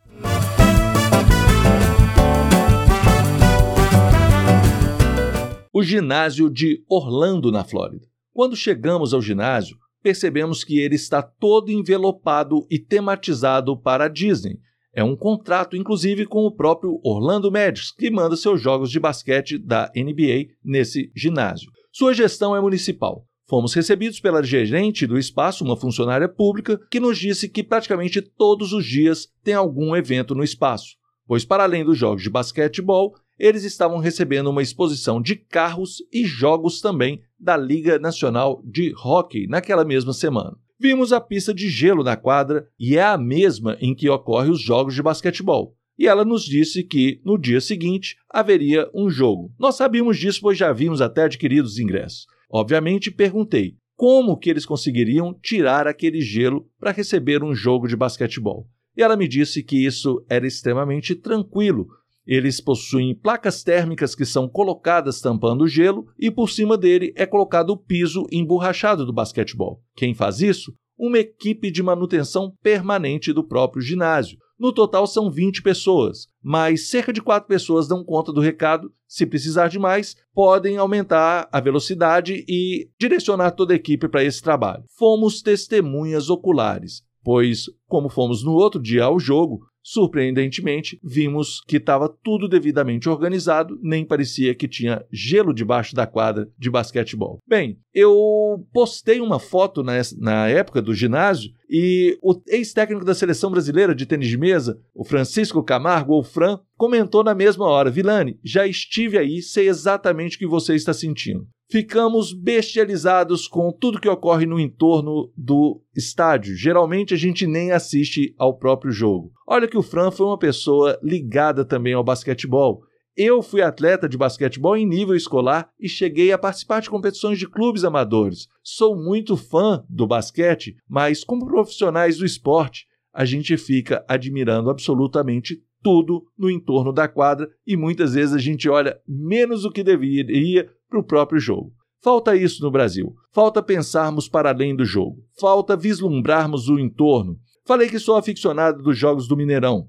O 5.73 5.83
ginásio 5.83 6.49
de 6.49 6.83
Orlando, 6.89 7.51
na 7.51 7.65
Flórida. 7.65 8.07
Quando 8.31 8.55
chegamos 8.55 9.13
ao 9.13 9.21
ginásio, 9.21 9.77
percebemos 10.01 10.63
que 10.63 10.79
ele 10.79 10.95
está 10.95 11.21
todo 11.21 11.69
envelopado 11.69 12.65
e 12.71 12.79
tematizado 12.79 13.77
para 13.77 14.05
a 14.05 14.07
Disney. 14.07 14.57
É 14.93 15.03
um 15.03 15.17
contrato, 15.17 15.75
inclusive, 15.75 16.25
com 16.25 16.45
o 16.45 16.55
próprio 16.55 17.01
Orlando 17.03 17.51
Magic, 17.51 17.93
que 17.97 18.09
manda 18.09 18.37
seus 18.37 18.61
jogos 18.61 18.89
de 18.89 19.01
basquete 19.01 19.57
da 19.57 19.91
NBA 19.93 20.53
nesse 20.63 21.11
ginásio. 21.13 21.69
Sua 21.97 22.13
gestão 22.13 22.53
é 22.53 22.59
municipal. 22.59 23.25
Fomos 23.47 23.73
recebidos 23.73 24.19
pela 24.19 24.43
gerente 24.43 25.07
do 25.07 25.17
espaço, 25.17 25.63
uma 25.63 25.77
funcionária 25.77 26.27
pública, 26.27 26.77
que 26.91 26.99
nos 26.99 27.17
disse 27.17 27.47
que 27.47 27.63
praticamente 27.63 28.21
todos 28.21 28.73
os 28.73 28.85
dias 28.85 29.29
tem 29.41 29.53
algum 29.53 29.95
evento 29.95 30.35
no 30.35 30.43
espaço, 30.43 30.97
pois, 31.25 31.45
para 31.45 31.63
além 31.63 31.85
dos 31.85 31.97
jogos 31.97 32.21
de 32.21 32.29
basquetebol, 32.29 33.15
eles 33.39 33.63
estavam 33.63 33.99
recebendo 33.99 34.49
uma 34.49 34.61
exposição 34.61 35.21
de 35.21 35.37
carros 35.37 36.03
e 36.11 36.25
jogos 36.25 36.81
também 36.81 37.21
da 37.39 37.55
Liga 37.55 37.97
Nacional 37.97 38.61
de 38.65 38.93
Hockey 39.01 39.47
naquela 39.47 39.85
mesma 39.85 40.11
semana. 40.11 40.57
Vimos 40.77 41.13
a 41.13 41.21
pista 41.21 41.53
de 41.53 41.69
gelo 41.69 42.03
na 42.03 42.17
quadra 42.17 42.67
e 42.77 42.97
é 42.97 43.03
a 43.03 43.17
mesma 43.17 43.77
em 43.79 43.95
que 43.95 44.09
ocorrem 44.09 44.51
os 44.51 44.61
jogos 44.61 44.93
de 44.93 45.01
basquetebol. 45.01 45.77
E 45.97 46.07
ela 46.07 46.25
nos 46.25 46.43
disse 46.43 46.83
que 46.83 47.21
no 47.23 47.37
dia 47.37 47.61
seguinte 47.61 48.15
haveria 48.29 48.89
um 48.93 49.09
jogo. 49.09 49.53
Nós 49.57 49.75
sabíamos 49.75 50.17
disso, 50.17 50.39
pois 50.41 50.57
já 50.57 50.69
havíamos 50.69 51.01
até 51.01 51.23
adquirido 51.23 51.65
os 51.65 51.79
ingressos. 51.79 52.25
Obviamente, 52.49 53.09
perguntei 53.11 53.75
como 53.95 54.37
que 54.37 54.49
eles 54.49 54.65
conseguiriam 54.65 55.33
tirar 55.41 55.87
aquele 55.87 56.19
gelo 56.19 56.67
para 56.79 56.91
receber 56.91 57.43
um 57.43 57.55
jogo 57.55 57.87
de 57.87 57.95
basquetebol. 57.95 58.67
E 58.97 59.01
ela 59.01 59.15
me 59.15 59.27
disse 59.27 59.63
que 59.63 59.85
isso 59.85 60.25
era 60.29 60.45
extremamente 60.45 61.15
tranquilo, 61.15 61.87
eles 62.25 62.59
possuem 62.59 63.13
placas 63.13 63.63
térmicas 63.63 64.15
que 64.15 64.25
são 64.25 64.49
colocadas 64.49 65.21
tampando 65.21 65.61
o 65.63 65.67
gelo 65.67 66.07
e 66.17 66.31
por 66.31 66.49
cima 66.49 66.77
dele 66.77 67.13
é 67.15 67.25
colocado 67.25 67.69
o 67.69 67.77
piso 67.77 68.25
emborrachado 68.31 69.05
do 69.05 69.13
basquetebol. 69.13 69.81
Quem 69.95 70.13
faz 70.13 70.41
isso? 70.41 70.73
Uma 70.97 71.19
equipe 71.19 71.69
de 71.69 71.83
manutenção 71.83 72.53
permanente 72.63 73.33
do 73.33 73.43
próprio 73.43 73.81
ginásio. 73.81 74.37
No 74.57 74.71
total 74.71 75.05
são 75.05 75.29
20 75.29 75.61
pessoas, 75.61 76.27
mas 76.41 76.89
cerca 76.89 77.11
de 77.11 77.21
4 77.21 77.45
pessoas 77.47 77.89
dão 77.89 78.05
conta 78.05 78.31
do 78.31 78.39
recado. 78.39 78.89
Se 79.05 79.25
precisar 79.25 79.67
de 79.67 79.77
mais, 79.77 80.15
podem 80.33 80.77
aumentar 80.77 81.49
a 81.51 81.59
velocidade 81.59 82.45
e 82.47 82.89
direcionar 82.97 83.51
toda 83.51 83.73
a 83.73 83.75
equipe 83.75 84.07
para 84.07 84.23
esse 84.23 84.41
trabalho. 84.41 84.85
Fomos 84.97 85.41
testemunhas 85.41 86.29
oculares, 86.29 87.03
pois, 87.21 87.65
como 87.85 88.07
fomos 88.07 88.43
no 88.43 88.53
outro 88.53 88.81
dia 88.81 89.03
ao 89.03 89.19
jogo, 89.19 89.59
Surpreendentemente, 89.87 90.99
vimos 91.03 91.61
que 91.67 91.77
estava 91.77 92.09
tudo 92.09 92.49
devidamente 92.49 93.07
organizado, 93.07 93.77
nem 93.83 94.03
parecia 94.03 94.55
que 94.55 94.67
tinha 94.67 95.05
gelo 95.11 95.53
debaixo 95.53 95.93
da 95.93 96.07
quadra 96.07 96.49
de 96.57 96.71
basquetebol. 96.71 97.37
Bem, 97.47 97.77
eu 97.93 98.65
postei 98.73 99.21
uma 99.21 99.39
foto 99.39 99.83
na, 99.83 100.47
época 100.47 100.81
do 100.81 100.91
ginásio 100.91 101.51
e 101.69 102.17
o 102.23 102.33
ex-técnico 102.47 103.05
da 103.05 103.13
seleção 103.13 103.51
brasileira 103.51 103.93
de 103.93 104.07
tênis 104.07 104.27
de 104.27 104.39
mesa, 104.39 104.81
o 104.91 105.05
Francisco 105.05 105.63
Camargo, 105.63 106.13
ou 106.13 106.23
Fran, 106.23 106.59
comentou 106.75 107.23
na 107.23 107.35
mesma 107.35 107.65
hora: 107.65 107.91
Vilani, 107.91 108.39
já 108.43 108.65
estive 108.65 109.19
aí, 109.19 109.39
sei 109.39 109.69
exatamente 109.69 110.35
o 110.35 110.39
que 110.39 110.47
você 110.47 110.73
está 110.73 110.93
sentindo 110.93 111.47
ficamos 111.69 112.33
bestializados 112.33 113.47
com 113.47 113.71
tudo 113.71 113.99
que 113.99 114.09
ocorre 114.09 114.45
no 114.45 114.59
entorno 114.59 115.31
do 115.35 115.81
estádio. 115.95 116.55
Geralmente 116.55 117.13
a 117.13 117.17
gente 117.17 117.47
nem 117.47 117.71
assiste 117.71 118.33
ao 118.37 118.57
próprio 118.57 118.91
jogo. 118.91 119.31
Olha 119.47 119.67
que 119.67 119.77
o 119.77 119.83
Fran 119.83 120.11
foi 120.11 120.25
uma 120.25 120.37
pessoa 120.37 120.99
ligada 121.01 121.65
também 121.65 121.93
ao 121.93 122.03
basquetebol. 122.03 122.81
Eu 123.17 123.41
fui 123.41 123.61
atleta 123.61 124.09
de 124.09 124.17
basquetebol 124.17 124.75
em 124.75 124.85
nível 124.85 125.15
escolar 125.15 125.69
e 125.79 125.87
cheguei 125.87 126.33
a 126.33 126.37
participar 126.37 126.81
de 126.81 126.89
competições 126.89 127.39
de 127.39 127.47
clubes 127.47 127.85
amadores. 127.85 128.47
Sou 128.61 128.95
muito 128.95 129.37
fã 129.37 129.85
do 129.89 130.05
basquete, 130.05 130.75
mas 130.87 131.23
como 131.23 131.45
profissionais 131.45 132.17
do 132.17 132.25
esporte, 132.25 132.87
a 133.13 133.23
gente 133.23 133.55
fica 133.55 134.03
admirando 134.09 134.69
absolutamente 134.69 135.63
tudo 135.81 136.25
no 136.37 136.49
entorno 136.49 136.91
da 136.91 137.07
quadra 137.07 137.47
e 137.65 137.77
muitas 137.77 138.15
vezes 138.15 138.35
a 138.35 138.39
gente 138.39 138.67
olha 138.67 138.99
menos 139.07 139.61
do 139.61 139.71
que 139.71 139.83
deveria 139.83 140.67
para 140.95 140.99
o 140.99 141.03
próprio 141.03 141.39
jogo. 141.39 141.73
Falta 142.01 142.35
isso 142.35 142.63
no 142.63 142.71
Brasil. 142.71 143.13
Falta 143.33 143.61
pensarmos 143.61 144.29
para 144.29 144.49
além 144.49 144.75
do 144.75 144.85
jogo. 144.85 145.17
Falta 145.39 145.75
vislumbrarmos 145.75 146.69
o 146.69 146.79
entorno. 146.79 147.37
Falei 147.65 147.89
que 147.89 147.99
sou 147.99 148.15
aficionado 148.15 148.81
dos 148.81 148.97
jogos 148.97 149.27
do 149.27 149.35
Mineirão. 149.35 149.87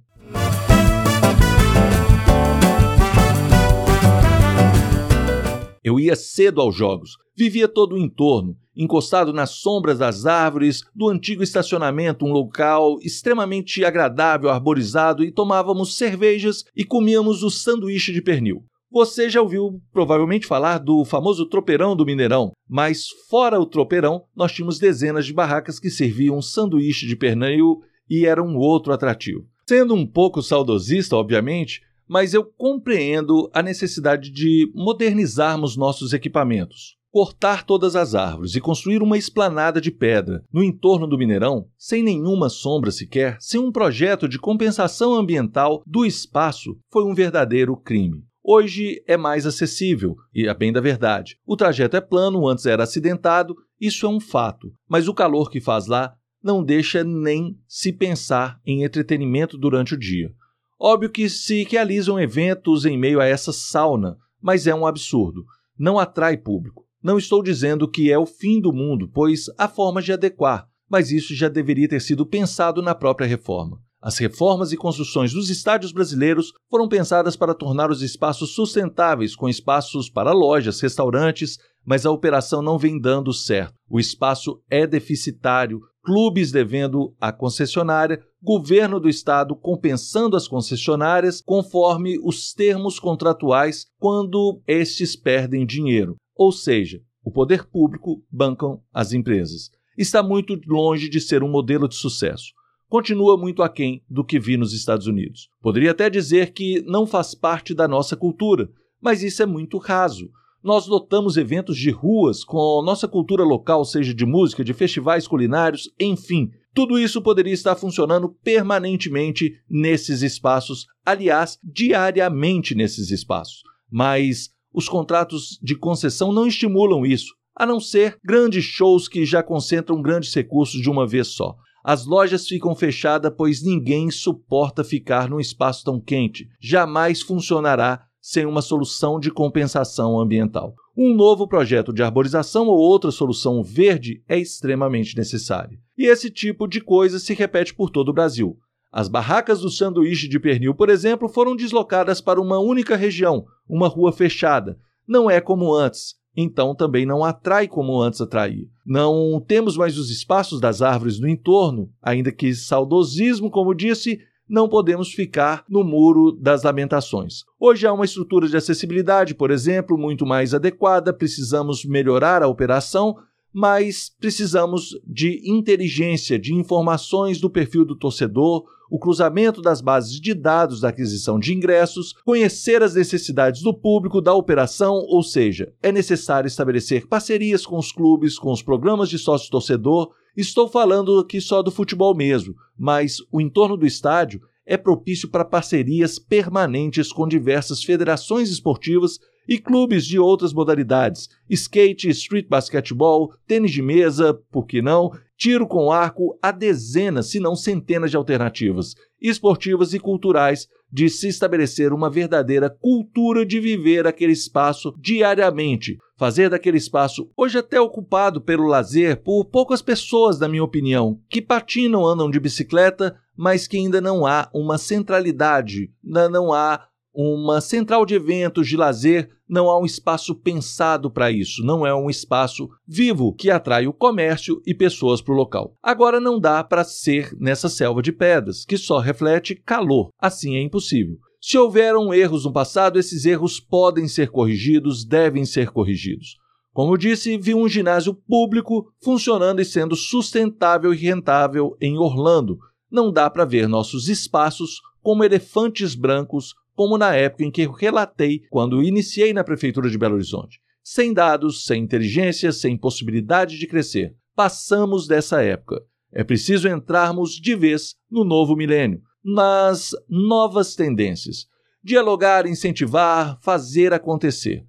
Eu 5.85 6.01
ia 6.01 6.17
cedo 6.17 6.61
aos 6.61 6.75
jogos, 6.75 7.11
vivia 7.37 7.69
todo 7.69 7.95
o 7.95 7.99
entorno, 7.99 8.57
encostado 8.75 9.33
nas 9.33 9.51
sombras 9.51 9.99
das 9.99 10.27
árvores 10.27 10.81
do 10.93 11.09
antigo 11.09 11.45
estacionamento, 11.45 12.25
um 12.25 12.33
local 12.33 12.99
extremamente 13.01 13.85
agradável, 13.85 14.51
arborizado, 14.51 15.23
e 15.23 15.31
tomávamos 15.31 15.97
cervejas 15.97 16.65
e 16.75 16.85
comíamos 16.85 17.45
o 17.45 17.51
sanduíche 17.51 18.13
de 18.13 18.21
pernil. 18.21 18.65
Você 18.97 19.29
já 19.29 19.43
ouviu 19.43 19.79
provavelmente 19.93 20.47
falar 20.47 20.79
do 20.79 21.05
famoso 21.05 21.45
tropeirão 21.45 21.95
do 21.95 22.07
Mineirão, 22.07 22.53
mas 22.67 23.09
fora 23.29 23.61
o 23.61 23.67
tropeirão, 23.67 24.23
nós 24.35 24.53
tínhamos 24.53 24.79
dezenas 24.79 25.27
de 25.27 25.35
barracas 25.35 25.79
que 25.79 25.91
serviam 25.91 26.41
sanduíche 26.41 27.07
de 27.07 27.15
pernil 27.15 27.83
e 28.09 28.25
eram 28.25 28.47
um 28.47 28.57
outro 28.57 28.95
atrativo. 28.95 29.45
Sendo 29.69 29.93
um 29.93 30.07
pouco 30.07 30.41
saudosista, 30.41 31.15
obviamente, 31.15 31.83
mas 32.09 32.33
eu 32.33 32.43
compreendo 32.43 33.51
a 33.53 33.63
necessidade 33.63 34.31
de 34.31 34.73
modernizarmos 34.75 35.77
nossos 35.77 36.15
equipamentos. 36.15 36.97
Cortar 37.13 37.67
todas 37.67 37.97
as 37.97 38.15
árvores 38.15 38.55
e 38.55 38.63
construir 38.63 39.03
uma 39.03 39.19
esplanada 39.19 39.79
de 39.79 39.91
pedra 39.91 40.43
no 40.51 40.65
entorno 40.65 41.07
do 41.07 41.19
Mineirão, 41.19 41.67
sem 41.77 42.03
nenhuma 42.03 42.49
sombra 42.49 42.91
sequer, 42.91 43.37
sem 43.41 43.61
um 43.61 43.71
projeto 43.71 44.27
de 44.27 44.39
compensação 44.39 45.13
ambiental 45.13 45.83
do 45.87 46.07
espaço, 46.07 46.79
foi 46.91 47.05
um 47.05 47.15
verdadeiro 47.15 47.77
crime. 47.77 48.25
Hoje 48.49 49.03
é 49.09 49.17
mais 49.17 49.45
acessível, 49.45 50.15
e 50.33 50.47
a 50.47 50.55
bem 50.55 50.73
da 50.73 50.81
verdade. 50.81 51.37
O 51.45 51.57
trajeto 51.57 51.97
é 51.97 52.01
plano, 52.01 52.47
antes 52.47 52.65
era 52.65 52.85
acidentado, 52.85 53.57
isso 53.81 54.07
é 54.07 54.09
um 54.09 54.21
fato, 54.21 54.73
mas 54.89 55.09
o 55.09 55.15
calor 55.15 55.51
que 55.51 55.61
faz 55.61 55.89
lá 55.89 56.15
não 56.41 56.63
deixa 56.63 57.03
nem 57.03 57.59
se 57.67 57.93
pensar 57.93 58.61
em 58.65 58.85
entretenimento 58.85 59.59
durante 59.59 59.95
o 59.95 59.99
dia. 59.99 60.31
Óbvio 60.79 61.11
que 61.11 61.29
se 61.29 61.65
realizam 61.65 62.21
eventos 62.21 62.85
em 62.85 62.97
meio 62.97 63.21
a 63.21 63.27
essa 63.27 63.53
sauna, 63.53 64.17
mas 64.41 64.69
é 64.69 64.75
um 64.75 64.87
absurdo. 64.87 65.45
Não 65.77 65.99
atrai 65.99 66.37
público. 66.37 66.87
Não 67.03 67.19
estou 67.19 67.43
dizendo 67.43 67.91
que 67.91 68.13
é 68.13 68.19
o 68.19 68.27
fim 68.27 68.61
do 68.61 68.73
mundo, 68.73 69.11
pois 69.13 69.47
há 69.59 69.67
formas 69.67 70.05
de 70.05 70.13
adequar, 70.13 70.69
mas 70.89 71.11
isso 71.11 71.35
já 71.35 71.49
deveria 71.49 71.89
ter 71.89 72.01
sido 72.01 72.25
pensado 72.25 72.81
na 72.81 72.95
própria 72.95 73.27
reforma. 73.27 73.81
As 74.07 74.19
reformas 74.19 74.71
e 74.71 74.77
construções 74.77 75.33
dos 75.33 75.51
estádios 75.51 75.91
brasileiros 75.91 76.53
foram 76.71 76.89
pensadas 76.89 77.35
para 77.35 77.53
tornar 77.53 77.91
os 77.91 78.03
espaços 78.03 78.55
sustentáveis, 78.55 79.35
com 79.35 79.49
espaços 79.49 80.09
para 80.09 80.31
lojas, 80.31 80.81
restaurantes, 80.81 81.59
mas 81.85 82.07
a 82.07 82.13
operação 82.13 82.63
não 82.63 82.79
vem 82.79 83.01
dando 83.01 83.33
certo. 83.33 83.75
O 83.91 83.99
espaço 83.99 84.63
é 84.71 84.87
deficitário, 84.87 85.81
clubes 86.05 86.53
devendo 86.53 87.17
à 87.21 87.33
concessionária, 87.33 88.23
governo 88.41 89.01
do 89.01 89.09
estado 89.09 89.57
compensando 89.57 90.37
as 90.37 90.47
concessionárias 90.47 91.43
conforme 91.45 92.17
os 92.23 92.53
termos 92.53 93.01
contratuais 93.01 93.87
quando 93.99 94.63
estes 94.69 95.17
perdem 95.17 95.67
dinheiro. 95.67 96.15
Ou 96.37 96.53
seja, 96.53 97.01
o 97.25 97.33
poder 97.33 97.65
público 97.65 98.23
bancam 98.31 98.81
as 98.95 99.13
empresas. 99.13 99.69
Está 99.99 100.23
muito 100.23 100.57
longe 100.69 101.09
de 101.09 101.21
ser 101.21 101.43
um 101.43 101.51
modelo 101.51 101.89
de 101.89 101.97
sucesso 101.97 102.55
continua 102.89 103.37
muito 103.37 103.63
aquém 103.63 104.03
do 104.09 104.25
que 104.25 104.39
vi 104.39 104.57
nos 104.57 104.73
Estados 104.73 105.07
Unidos. 105.07 105.49
Poderia 105.61 105.91
até 105.91 106.09
dizer 106.09 106.53
que 106.53 106.83
não 106.83 107.07
faz 107.07 107.35
parte 107.35 107.75
da 107.75 107.87
nossa 107.89 108.17
cultura, 108.17 108.69
mas 109.01 109.23
isso 109.23 109.43
é 109.43 109.47
muito 109.47 109.79
raso. 109.79 110.31
Nós 110.63 110.87
lotamos 110.87 111.37
eventos 111.37 111.77
de 111.77 111.91
ruas 111.91 112.43
com 112.43 112.83
nossa 112.85 113.07
cultura 113.07 113.45
local, 113.45 113.85
seja 113.85 114.13
de 114.13 114.27
música, 114.27 114.65
de 114.65 114.75
festivais 114.75 115.29
culinários, 115.29 115.89
enfim. 116.01 116.51
Tudo 116.75 116.99
isso 116.99 117.23
poderia 117.23 117.55
estar 117.55 117.77
funcionando 117.77 118.29
permanentemente 118.43 119.53
nesses 119.71 120.23
espaços, 120.23 120.87
aliás, 121.05 121.59
diariamente 121.63 122.75
nesses 122.75 123.11
espaços. 123.11 123.63
Mas 123.91 124.51
os 124.75 124.89
contratos 124.89 125.59
de 125.63 125.75
concessão 125.75 126.33
não 126.33 126.47
estimulam 126.47 127.07
isso, 127.07 127.33
a 127.55 127.65
não 127.65 127.81
ser 127.81 128.19
grandes 128.23 128.65
shows 128.65 129.09
que 129.09 129.25
já 129.25 129.43
concentram 129.43 130.03
grandes 130.03 130.35
recursos 130.35 130.81
de 130.81 130.91
uma 130.91 131.07
vez 131.07 131.29
só. 131.29 131.57
As 131.89 132.05
lojas 132.05 132.49
ficam 132.49 132.75
fechadas 132.75 133.33
pois 133.39 133.63
ninguém 133.63 134.11
suporta 134.11 134.83
ficar 134.83 135.31
num 135.31 135.39
espaço 135.39 135.85
tão 135.85 136.01
quente. 136.01 136.49
Jamais 136.59 137.23
funcionará 137.23 138.05
sem 138.21 138.45
uma 138.45 138.61
solução 138.61 139.21
de 139.21 139.31
compensação 139.31 140.19
ambiental. 140.19 140.75
Um 140.97 141.15
novo 141.15 141.47
projeto 141.47 141.93
de 141.93 142.03
arborização 142.03 142.67
ou 142.67 142.77
outra 142.77 143.13
solução 143.13 143.63
verde 143.63 144.21
é 144.29 144.37
extremamente 144.37 145.17
necessário. 145.17 145.79
E 145.97 146.07
esse 146.07 146.29
tipo 146.29 146.67
de 146.67 146.81
coisa 146.81 147.21
se 147.21 147.33
repete 147.35 147.73
por 147.73 147.89
todo 147.89 148.09
o 148.09 148.13
Brasil. 148.13 148.59
As 148.91 149.07
barracas 149.07 149.61
do 149.61 149.71
sanduíche 149.71 150.27
de 150.27 150.41
pernil, 150.41 150.75
por 150.75 150.91
exemplo, 150.91 151.29
foram 151.29 151.55
deslocadas 151.55 152.21
para 152.21 152.41
uma 152.41 152.59
única 152.59 152.97
região, 152.97 153.45
uma 153.69 153.87
rua 153.87 154.11
fechada. 154.11 154.77
Não 155.07 155.31
é 155.31 155.41
como 155.41 155.73
antes, 155.73 156.17
então 156.37 156.75
também 156.75 157.07
não 157.07 157.25
atrai 157.25 157.67
como 157.67 158.01
antes 158.01 158.21
atraía. 158.21 158.67
Não 158.85 159.41
temos 159.41 159.77
mais 159.77 159.97
os 159.97 160.11
espaços 160.11 160.61
das 160.61 160.83
árvores 160.83 161.19
no 161.19 161.29
entorno, 161.29 161.91
ainda 162.03 162.31
que 162.31 162.55
saudosismo, 162.55 163.51
como 163.51 163.75
disse, 163.75 164.21
não 164.49 164.69
podemos 164.69 165.13
ficar 165.13 165.65
no 165.69 165.83
muro 165.83 166.33
das 166.33 166.63
lamentações. 166.63 167.43
Hoje 167.59 167.87
há 167.87 167.93
uma 167.93 168.05
estrutura 168.05 168.49
de 168.49 168.57
acessibilidade, 168.57 169.35
por 169.35 169.51
exemplo, 169.51 169.99
muito 169.99 170.25
mais 170.27 170.55
adequada, 170.55 171.13
precisamos 171.13 171.85
melhorar 171.85 172.43
a 172.43 172.49
operação, 172.49 173.17
mas 173.53 174.13
precisamos 174.21 174.91
de 175.05 175.41
inteligência, 175.51 176.39
de 176.39 176.55
informações 176.55 177.41
do 177.41 177.51
perfil 177.51 177.85
do 177.85 177.97
torcedor, 177.97 178.65
o 178.91 178.99
cruzamento 178.99 179.61
das 179.61 179.81
bases 179.81 180.21
de 180.21 180.35
dados 180.35 180.81
da 180.81 180.89
aquisição 180.89 181.39
de 181.39 181.55
ingressos, 181.55 182.13
conhecer 182.25 182.83
as 182.83 182.95
necessidades 182.95 183.63
do 183.63 183.75
público 183.75 184.21
da 184.21 184.35
operação, 184.35 184.95
ou 185.09 185.23
seja, 185.23 185.73
é 185.83 185.91
necessário 185.91 186.49
estabelecer 186.49 187.07
parcerias 187.07 187.67
com 187.67 187.79
os 187.79 187.93
clubes, 187.93 188.39
com 188.39 188.53
os 188.53 188.63
programas 188.63 189.09
de 189.09 189.19
sócio-torcedor 189.19 190.11
Estou 190.37 190.69
falando 190.69 191.19
aqui 191.19 191.41
só 191.41 191.63
do 191.63 191.71
futebol 191.71 192.15
mesmo, 192.15 192.55
mas 192.79 193.17
o 193.33 193.41
entorno 193.41 193.75
do 193.75 193.87
estádio 193.87 194.43
é 194.67 194.77
propício 194.77 195.31
para 195.31 195.47
parcerias 195.47 196.19
permanentes 196.19 197.11
com 197.11 197.27
diversas 197.27 197.83
federações 197.83 198.51
esportivas 198.51 199.19
e 199.49 199.59
clubes 199.59 200.05
de 200.05 200.19
outras 200.19 200.53
modalidades: 200.53 201.31
skate, 201.49 202.11
street 202.11 202.49
basquetebol, 202.49 203.33
tênis 203.47 203.71
de 203.71 203.81
mesa, 203.81 204.35
por 204.53 204.67
que 204.67 204.83
não? 204.83 205.11
Tiro 205.37 205.67
com 205.67 205.93
arco, 205.93 206.39
há 206.41 206.51
dezenas, 206.51 207.31
se 207.31 207.39
não 207.39 207.55
centenas 207.55 208.11
de 208.11 208.17
alternativas 208.17 208.95
esportivas 209.21 209.95
e 209.95 209.99
culturais 209.99 210.69
de 210.91 211.09
se 211.09 211.29
estabelecer 211.29 211.93
uma 211.93 212.09
verdadeira 212.09 212.71
cultura 212.71 213.45
de 213.45 213.59
viver 213.59 214.07
aquele 214.07 214.33
espaço 214.33 214.95
diariamente, 214.99 215.99
fazer 216.17 216.49
daquele 216.49 216.79
espaço, 216.79 217.29
hoje 217.37 217.59
até 217.59 217.81
ocupado 217.81 218.41
pelo 218.41 218.67
lazer 218.67 219.23
por 219.23 219.45
poucas 219.47 219.83
pessoas, 219.83 220.39
na 220.39 220.49
minha 220.49 220.65
opinião, 220.65 221.21
que 221.29 221.43
patinam, 221.43 222.07
andam 222.07 222.31
de 222.31 222.39
bicicleta, 222.39 223.17
mas 223.37 223.67
que 223.67 223.77
ainda 223.77 224.01
não 224.01 224.25
há 224.25 224.49
uma 224.55 224.79
centralidade, 224.79 225.91
não 226.03 226.53
há 226.53 226.87
uma 227.17 227.63
central 227.63 228.05
de 228.05 228.15
eventos 228.15 228.69
de 228.69 228.77
lazer, 228.77 229.31
não 229.49 229.71
há 229.71 229.81
um 229.81 229.87
espaço 229.87 230.35
pensado 230.35 231.11
para 231.11 231.31
isso, 231.33 231.65
não 231.65 231.87
é 231.87 231.95
um 231.95 232.11
espaço 232.11 232.69
vivo 232.87 233.33
que 233.33 233.51
atrai 233.51 233.87
o 233.87 233.93
comércio 233.93 234.61
e 234.67 234.75
pessoas 234.75 235.23
para 235.23 235.33
o 235.33 235.37
local. 235.37 235.75
Agora 235.83 236.21
não 236.21 236.39
dá 236.39 236.63
para 236.63 236.85
ser 236.85 237.35
nessa 237.41 237.71
selva 237.71 238.03
de 238.03 238.13
pedras, 238.13 238.67
que 238.67 238.77
só 238.77 238.99
reflete 238.99 239.55
calor, 239.55 240.11
assim 240.21 240.57
é 240.57 240.61
impossível. 240.61 241.17
Se 241.41 241.57
houveram 241.57 242.13
erros 242.13 242.45
no 242.45 242.53
passado, 242.53 242.99
esses 242.99 243.25
erros 243.25 243.59
podem 243.59 244.09
ser 244.09 244.31
corrigidos, 244.31 245.05
devem 245.05 245.47
ser 245.47 245.71
corrigidos. 245.71 246.37
Como 246.73 246.99
disse, 246.99 247.39
vi 247.39 247.55
um 247.55 247.67
ginásio 247.67 248.13
público 248.13 248.93
funcionando 249.03 249.63
e 249.63 249.65
sendo 249.65 249.97
sustentável 249.97 250.93
e 250.93 250.97
rentável 250.99 251.75
em 251.81 251.97
Orlando. 251.97 252.59
Não 252.91 253.11
dá 253.11 253.31
para 253.31 253.47
ver 253.47 253.67
nossos 253.67 254.09
espaços 254.09 254.83
como 255.03 255.25
elefantes 255.25 255.95
brancos 255.95 256.53
como 256.77 256.99
na 256.99 257.17
época 257.17 257.43
em 257.43 257.51
que 257.51 257.67
relatei 257.67 258.43
quando 258.51 258.83
iniciei 258.83 259.33
na 259.33 259.43
Prefeitura 259.43 259.89
de 259.89 259.97
Belo 259.97 260.15
Horizonte. 260.15 260.61
Sem 260.85 261.13
dados, 261.13 261.65
sem 261.65 261.83
inteligência, 261.83 262.53
sem 262.53 262.77
possibilidade 262.77 263.59
de 263.59 263.67
crescer. 263.67 264.15
Passamos 264.37 265.09
dessa 265.09 265.43
época. 265.43 265.83
É 266.13 266.23
preciso 266.23 266.69
entrarmos 266.69 267.33
de 267.33 267.57
vez 267.57 267.95
no 268.11 268.25
novo 268.25 268.55
milênio, 268.55 269.01
nas 269.25 269.91
novas 270.09 270.77
tendências. 270.77 271.47
Dialogar, 271.83 272.47
incentivar, 272.47 273.39
fazer 273.41 273.93
acontecer. 273.95 274.65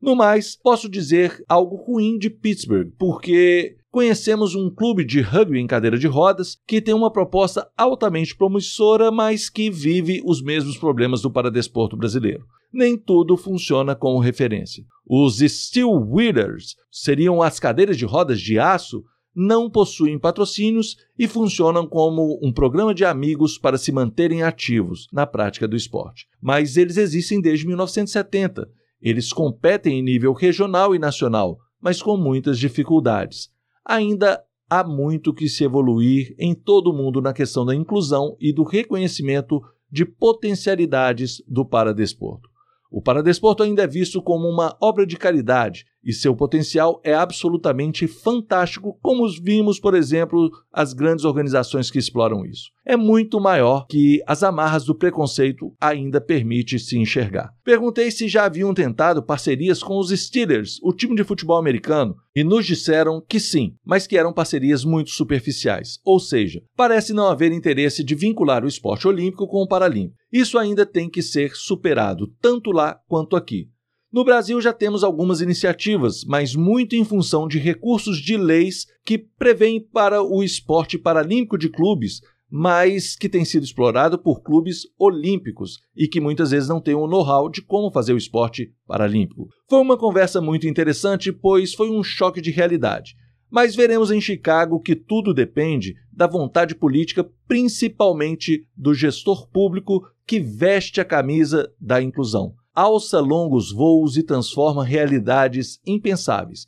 No 0.00 0.16
mais, 0.16 0.56
posso 0.56 0.88
dizer 0.88 1.42
algo 1.48 1.76
ruim 1.76 2.18
de 2.18 2.30
Pittsburgh, 2.30 2.92
porque 2.98 3.76
conhecemos 3.94 4.56
um 4.56 4.68
clube 4.68 5.04
de 5.04 5.20
rugby 5.20 5.60
em 5.60 5.68
cadeira 5.68 5.96
de 5.96 6.08
rodas 6.08 6.58
que 6.66 6.80
tem 6.80 6.92
uma 6.92 7.12
proposta 7.12 7.70
altamente 7.78 8.36
promissora, 8.36 9.08
mas 9.12 9.48
que 9.48 9.70
vive 9.70 10.20
os 10.26 10.42
mesmos 10.42 10.76
problemas 10.76 11.22
do 11.22 11.30
paradesporto 11.30 11.96
brasileiro. 11.96 12.44
Nem 12.72 12.98
tudo 12.98 13.36
funciona 13.36 13.94
como 13.94 14.18
referência. 14.18 14.84
Os 15.08 15.38
Steel 15.38 15.92
Wheelers 15.92 16.74
seriam 16.90 17.40
as 17.40 17.60
cadeiras 17.60 17.96
de 17.96 18.04
rodas 18.04 18.40
de 18.40 18.58
aço 18.58 19.04
não 19.32 19.70
possuem 19.70 20.18
patrocínios 20.18 20.96
e 21.16 21.28
funcionam 21.28 21.86
como 21.86 22.40
um 22.42 22.52
programa 22.52 22.92
de 22.92 23.04
amigos 23.04 23.56
para 23.56 23.78
se 23.78 23.92
manterem 23.92 24.42
ativos 24.42 25.06
na 25.12 25.24
prática 25.24 25.68
do 25.68 25.76
esporte. 25.76 26.26
Mas 26.42 26.76
eles 26.76 26.96
existem 26.96 27.40
desde 27.40 27.64
1970. 27.64 28.68
Eles 29.00 29.32
competem 29.32 30.00
em 30.00 30.02
nível 30.02 30.32
regional 30.32 30.96
e 30.96 30.98
nacional, 30.98 31.58
mas 31.80 32.02
com 32.02 32.16
muitas 32.16 32.58
dificuldades 32.58 33.53
ainda 33.84 34.42
há 34.68 34.82
muito 34.82 35.34
que 35.34 35.48
se 35.48 35.64
evoluir 35.64 36.34
em 36.38 36.54
todo 36.54 36.90
o 36.90 36.96
mundo 36.96 37.20
na 37.20 37.32
questão 37.32 37.64
da 37.64 37.74
inclusão 37.74 38.36
e 38.40 38.52
do 38.52 38.64
reconhecimento 38.64 39.60
de 39.90 40.04
potencialidades 40.04 41.42
do 41.46 41.64
paradesporto. 41.64 42.48
O 42.90 43.02
paradesporto 43.02 43.62
ainda 43.62 43.82
é 43.82 43.86
visto 43.86 44.22
como 44.22 44.48
uma 44.48 44.76
obra 44.80 45.06
de 45.06 45.16
caridade 45.16 45.84
e 46.04 46.12
seu 46.12 46.34
potencial 46.36 47.00
é 47.02 47.14
absolutamente 47.14 48.06
fantástico, 48.06 48.98
como 49.02 49.28
vimos, 49.42 49.80
por 49.80 49.94
exemplo, 49.94 50.50
as 50.72 50.92
grandes 50.92 51.24
organizações 51.24 51.90
que 51.90 51.98
exploram 51.98 52.44
isso. 52.44 52.70
É 52.84 52.96
muito 52.96 53.40
maior 53.40 53.86
que 53.86 54.22
as 54.26 54.42
amarras 54.42 54.84
do 54.84 54.94
preconceito 54.94 55.72
ainda 55.80 56.20
permite 56.20 56.78
se 56.78 56.98
enxergar. 56.98 57.50
Perguntei 57.64 58.10
se 58.10 58.28
já 58.28 58.44
haviam 58.44 58.74
tentado 58.74 59.22
parcerias 59.22 59.82
com 59.82 59.98
os 59.98 60.10
Steelers, 60.10 60.78
o 60.82 60.92
time 60.92 61.16
de 61.16 61.24
futebol 61.24 61.56
americano, 61.56 62.14
e 62.36 62.44
nos 62.44 62.66
disseram 62.66 63.22
que 63.26 63.40
sim, 63.40 63.74
mas 63.84 64.06
que 64.06 64.18
eram 64.18 64.32
parcerias 64.32 64.84
muito 64.84 65.10
superficiais, 65.10 65.98
ou 66.04 66.18
seja, 66.18 66.62
parece 66.76 67.12
não 67.12 67.28
haver 67.28 67.52
interesse 67.52 68.04
de 68.04 68.14
vincular 68.14 68.64
o 68.64 68.68
esporte 68.68 69.06
olímpico 69.08 69.46
com 69.46 69.62
o 69.62 69.68
paralímpico. 69.68 70.16
Isso 70.32 70.58
ainda 70.58 70.84
tem 70.84 71.08
que 71.08 71.22
ser 71.22 71.54
superado, 71.54 72.26
tanto 72.42 72.72
lá 72.72 72.98
quanto 73.08 73.36
aqui. 73.36 73.68
No 74.14 74.22
Brasil 74.22 74.60
já 74.60 74.72
temos 74.72 75.02
algumas 75.02 75.40
iniciativas, 75.40 76.22
mas 76.24 76.54
muito 76.54 76.94
em 76.94 77.04
função 77.04 77.48
de 77.48 77.58
recursos 77.58 78.18
de 78.18 78.36
leis 78.36 78.86
que 79.04 79.18
prevêem 79.18 79.80
para 79.80 80.22
o 80.22 80.40
esporte 80.40 80.96
paralímpico 80.96 81.58
de 81.58 81.68
clubes, 81.68 82.20
mas 82.48 83.16
que 83.16 83.28
tem 83.28 83.44
sido 83.44 83.64
explorado 83.64 84.16
por 84.16 84.40
clubes 84.40 84.82
olímpicos 84.96 85.80
e 85.96 86.06
que 86.06 86.20
muitas 86.20 86.52
vezes 86.52 86.68
não 86.68 86.80
têm 86.80 86.94
o 86.94 87.08
know-how 87.08 87.50
de 87.50 87.60
como 87.60 87.90
fazer 87.90 88.12
o 88.12 88.16
esporte 88.16 88.72
paralímpico. 88.86 89.48
Foi 89.68 89.80
uma 89.80 89.98
conversa 89.98 90.40
muito 90.40 90.68
interessante, 90.68 91.32
pois 91.32 91.74
foi 91.74 91.90
um 91.90 92.04
choque 92.04 92.40
de 92.40 92.52
realidade. 92.52 93.16
Mas 93.50 93.74
veremos 93.74 94.12
em 94.12 94.20
Chicago 94.20 94.78
que 94.78 94.94
tudo 94.94 95.34
depende 95.34 95.96
da 96.12 96.28
vontade 96.28 96.76
política, 96.76 97.28
principalmente 97.48 98.64
do 98.76 98.94
gestor 98.94 99.48
público 99.50 100.06
que 100.24 100.38
veste 100.38 101.00
a 101.00 101.04
camisa 101.04 101.68
da 101.80 102.00
inclusão 102.00 102.54
alça 102.74 103.20
longos 103.20 103.70
voos 103.70 104.16
e 104.16 104.22
transforma 104.22 104.84
realidades 104.84 105.78
impensáveis. 105.86 106.66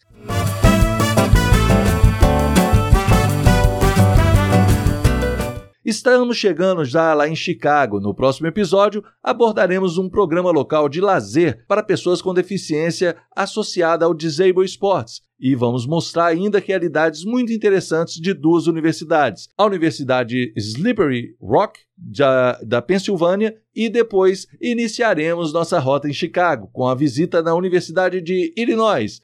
Estamos 5.86 6.36
chegando 6.36 6.84
já 6.84 7.14
lá 7.14 7.28
em 7.28 7.36
Chicago. 7.36 8.00
No 8.00 8.12
próximo 8.12 8.48
episódio, 8.48 9.04
abordaremos 9.22 9.98
um 9.98 10.08
programa 10.08 10.50
local 10.50 10.88
de 10.88 11.00
lazer 11.00 11.64
para 11.68 11.80
pessoas 11.80 12.20
com 12.20 12.34
deficiência 12.34 13.16
associada 13.36 14.04
ao 14.04 14.12
Disable 14.12 14.64
Sports. 14.64 15.22
E 15.38 15.54
vamos 15.54 15.86
mostrar 15.86 16.26
ainda 16.26 16.58
realidades 16.58 17.24
muito 17.24 17.52
interessantes 17.52 18.14
de 18.14 18.34
duas 18.34 18.66
universidades: 18.66 19.48
a 19.56 19.64
Universidade 19.64 20.52
Slippery 20.56 21.36
Rock, 21.40 21.78
da, 21.96 22.58
da 22.64 22.82
Pensilvânia, 22.82 23.54
e 23.72 23.88
depois 23.88 24.48
iniciaremos 24.60 25.52
nossa 25.52 25.78
rota 25.78 26.08
em 26.08 26.12
Chicago, 26.12 26.68
com 26.72 26.88
a 26.88 26.96
visita 26.96 27.40
na 27.42 27.54
Universidade 27.54 28.20
de 28.20 28.52
Illinois, 28.56 29.22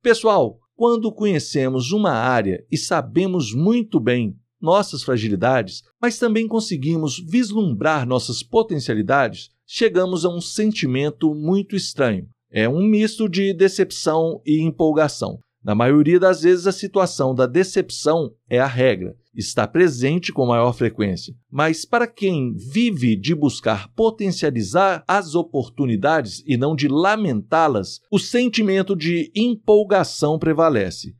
Pessoal, 0.00 0.60
quando 0.76 1.10
conhecemos 1.10 1.90
uma 1.90 2.12
área 2.12 2.62
e 2.70 2.76
sabemos 2.76 3.52
muito 3.54 3.98
bem 3.98 4.36
nossas 4.60 5.02
fragilidades, 5.02 5.82
mas 6.00 6.18
também 6.18 6.46
conseguimos 6.46 7.18
vislumbrar 7.18 8.06
nossas 8.06 8.42
potencialidades, 8.42 9.48
chegamos 9.66 10.24
a 10.24 10.28
um 10.28 10.40
sentimento 10.40 11.34
muito 11.34 11.74
estranho. 11.74 12.28
É 12.50 12.68
um 12.68 12.82
misto 12.82 13.28
de 13.28 13.52
decepção 13.52 14.40
e 14.44 14.60
empolgação. 14.60 15.38
Na 15.64 15.74
maioria 15.74 16.20
das 16.20 16.42
vezes, 16.42 16.66
a 16.66 16.72
situação 16.72 17.34
da 17.34 17.46
decepção 17.46 18.30
é 18.48 18.60
a 18.60 18.66
regra, 18.66 19.16
está 19.36 19.66
presente 19.66 20.32
com 20.32 20.46
maior 20.46 20.72
frequência. 20.72 21.34
Mas 21.50 21.84
para 21.84 22.06
quem 22.06 22.54
vive 22.54 23.16
de 23.16 23.34
buscar 23.34 23.88
potencializar 23.94 25.04
as 25.06 25.34
oportunidades 25.34 26.42
e 26.46 26.56
não 26.56 26.74
de 26.74 26.88
lamentá-las, 26.88 28.00
o 28.10 28.18
sentimento 28.18 28.96
de 28.96 29.30
empolgação 29.34 30.38
prevalece. 30.38 31.14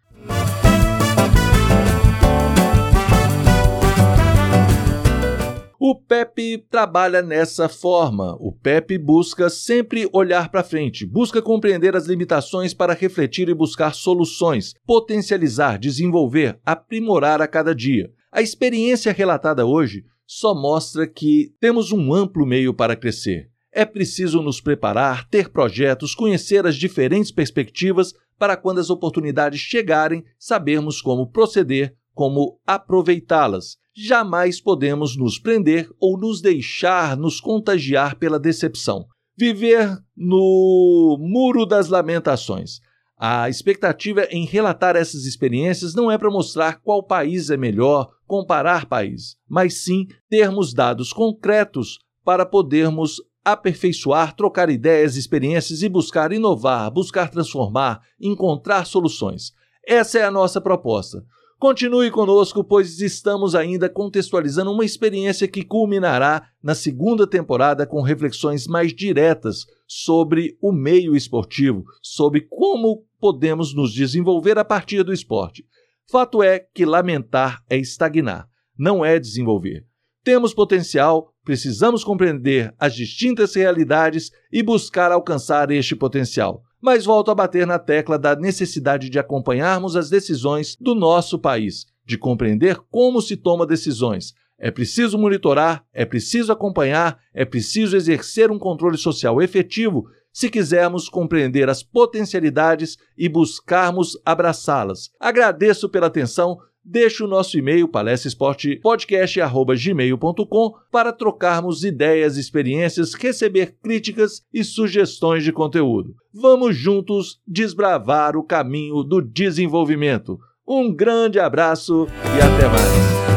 O 5.89 5.95
PEP 5.95 6.67
trabalha 6.69 7.23
nessa 7.23 7.69
forma. 7.69 8.37
O 8.41 8.51
PEP 8.51 8.99
busca 8.99 9.49
sempre 9.49 10.11
olhar 10.13 10.51
para 10.51 10.65
frente, 10.65 11.07
busca 11.07 11.41
compreender 11.41 11.95
as 11.95 12.07
limitações 12.07 12.75
para 12.75 12.93
refletir 12.93 13.49
e 13.49 13.55
buscar 13.55 13.95
soluções, 13.95 14.75
potencializar, 14.85 15.79
desenvolver, 15.79 16.59
aprimorar 16.67 17.41
a 17.41 17.47
cada 17.47 17.73
dia. 17.73 18.11
A 18.33 18.43
experiência 18.43 19.13
relatada 19.13 19.65
hoje 19.65 20.05
só 20.27 20.57
mostra 20.57 21.07
que 21.07 21.55
temos 21.61 21.93
um 21.93 22.13
amplo 22.13 22.45
meio 22.45 22.75
para 22.75 22.97
crescer. 22.97 23.49
É 23.71 23.85
preciso 23.85 24.43
nos 24.43 24.61
preparar, 24.61 25.29
ter 25.29 25.51
projetos, 25.51 26.17
conhecer 26.17 26.67
as 26.67 26.75
diferentes 26.75 27.31
perspectivas 27.31 28.13
para 28.37 28.57
quando 28.57 28.81
as 28.81 28.91
oportunidades 28.91 29.61
chegarem, 29.61 30.25
sabermos 30.37 31.01
como 31.01 31.31
proceder, 31.31 31.95
como 32.13 32.59
aproveitá-las 32.67 33.79
jamais 33.97 34.61
podemos 34.61 35.17
nos 35.17 35.39
prender 35.39 35.89
ou 35.99 36.19
nos 36.19 36.43
deixar 36.43 37.17
nos 37.17 37.41
contagiar 37.41 38.17
pela 38.17 38.39
decepção. 38.39 39.07
Viver 39.39 39.99
no 40.15 41.17
muro 41.19 41.65
das 41.65 41.89
lamentações. 41.89 42.81
A 43.19 43.49
expectativa 43.49 44.27
em 44.31 44.45
relatar 44.45 44.95
essas 44.95 45.25
experiências 45.25 45.95
não 45.95 46.11
é 46.11 46.19
para 46.19 46.31
mostrar 46.31 46.81
qual 46.83 47.03
país 47.03 47.49
é 47.49 47.57
melhor, 47.57 48.11
comparar 48.27 48.85
países, 48.85 49.37
mas 49.49 49.83
sim 49.83 50.07
termos 50.29 50.75
dados 50.75 51.15
concretos 51.15 51.99
para 52.23 52.45
podermos 52.45 53.17
aperfeiçoar, 53.43 54.35
trocar 54.35 54.69
ideias, 54.69 55.17
experiências 55.17 55.81
e 55.83 55.89
buscar 55.89 56.33
inovar, 56.33 56.91
buscar 56.91 57.31
transformar, 57.31 58.03
encontrar 58.21 58.85
soluções. 58.85 59.53
Essa 59.87 60.19
é 60.19 60.25
a 60.25 60.31
nossa 60.31 60.61
proposta. 60.61 61.25
Continue 61.59 62.11
conosco, 62.11 62.63
pois 62.63 63.01
estamos 63.01 63.55
ainda 63.55 63.89
contextualizando 63.89 64.71
uma 64.71 64.85
experiência 64.85 65.49
que 65.49 65.65
culminará 65.65 66.51
na 66.63 66.75
segunda 66.75 67.27
temporada 67.27 67.87
com 67.87 68.03
reflexões 68.03 68.67
mais 68.67 68.95
diretas 68.95 69.65
sobre 69.87 70.59
o 70.61 70.71
meio 70.71 71.17
esportivo, 71.17 71.83
sobre 72.03 72.43
como 72.43 73.07
podemos 73.19 73.75
nos 73.75 73.91
desenvolver 73.95 74.59
a 74.59 74.65
partir 74.67 75.03
do 75.03 75.15
esporte. 75.15 75.65
Fato 76.11 76.43
é 76.43 76.59
que 76.59 76.85
lamentar 76.85 77.63
é 77.71 77.79
estagnar, 77.79 78.47
não 78.79 79.03
é 79.03 79.19
desenvolver. 79.19 79.87
Temos 80.23 80.53
potencial, 80.53 81.33
precisamos 81.43 82.05
compreender 82.05 82.75
as 82.79 82.95
distintas 82.95 83.55
realidades 83.55 84.31
e 84.53 84.63
buscar 84.63 85.11
alcançar 85.11 85.71
este 85.71 85.97
potencial 85.97 86.66
mas 86.81 87.05
volto 87.05 87.31
a 87.31 87.35
bater 87.35 87.67
na 87.67 87.79
tecla 87.79 88.19
da 88.19 88.37
necessidade 88.37 89.09
de 89.11 89.19
acompanharmos 89.19 89.97
as 89.97 90.11
decisões 90.11 90.77
do 90.81 90.95
nosso 90.95 91.39
país, 91.39 91.87
de 92.05 92.17
compreender 92.17 92.79
como 92.91 93.21
se 93.21 93.37
toma 93.37 93.67
decisões. 93.67 94.35
É 94.59 94.71
preciso 94.71 95.19
monitorar, 95.19 95.85
é 95.93 96.05
preciso 96.05 96.51
acompanhar, 96.51 97.19
é 97.35 97.45
preciso 97.45 97.97
exercer 97.97 98.51
um 98.51 98.59
controle 98.59 98.97
social 98.97 99.43
efetivo 99.43 100.07
se 100.33 100.51
quisermos 100.51 101.09
compreender 101.09 101.69
as 101.69 101.83
potencialidades 101.83 102.97
e 103.17 103.29
buscarmos 103.29 104.19
abraçá-las. 104.25 105.11
Agradeço 105.19 105.89
pela 105.89 106.09
atenção. 106.09 106.59
Deixe 106.89 107.25
o 107.25 107.27
nosso 107.27 107.59
e-mail 107.59 107.89
palestraesportepodcast.gmail.com 107.89 110.75
para 110.89 111.13
trocarmos 111.13 111.83
ideias, 111.83 112.37
experiências, 112.37 113.13
receber 113.13 113.75
críticas 113.83 114.45
e 114.55 114.63
sugestões 114.63 115.43
de 115.43 115.53
conteúdo. 115.53 116.15
Vamos 116.33 116.77
juntos 116.77 117.41
desbravar 117.45 118.37
o 118.37 118.45
caminho 118.45 119.03
do 119.03 119.21
desenvolvimento. 119.21 120.39
Um 120.65 120.95
grande 120.95 121.41
abraço 121.41 122.07
e 122.37 122.41
até 122.41 122.69
mais! 122.69 123.36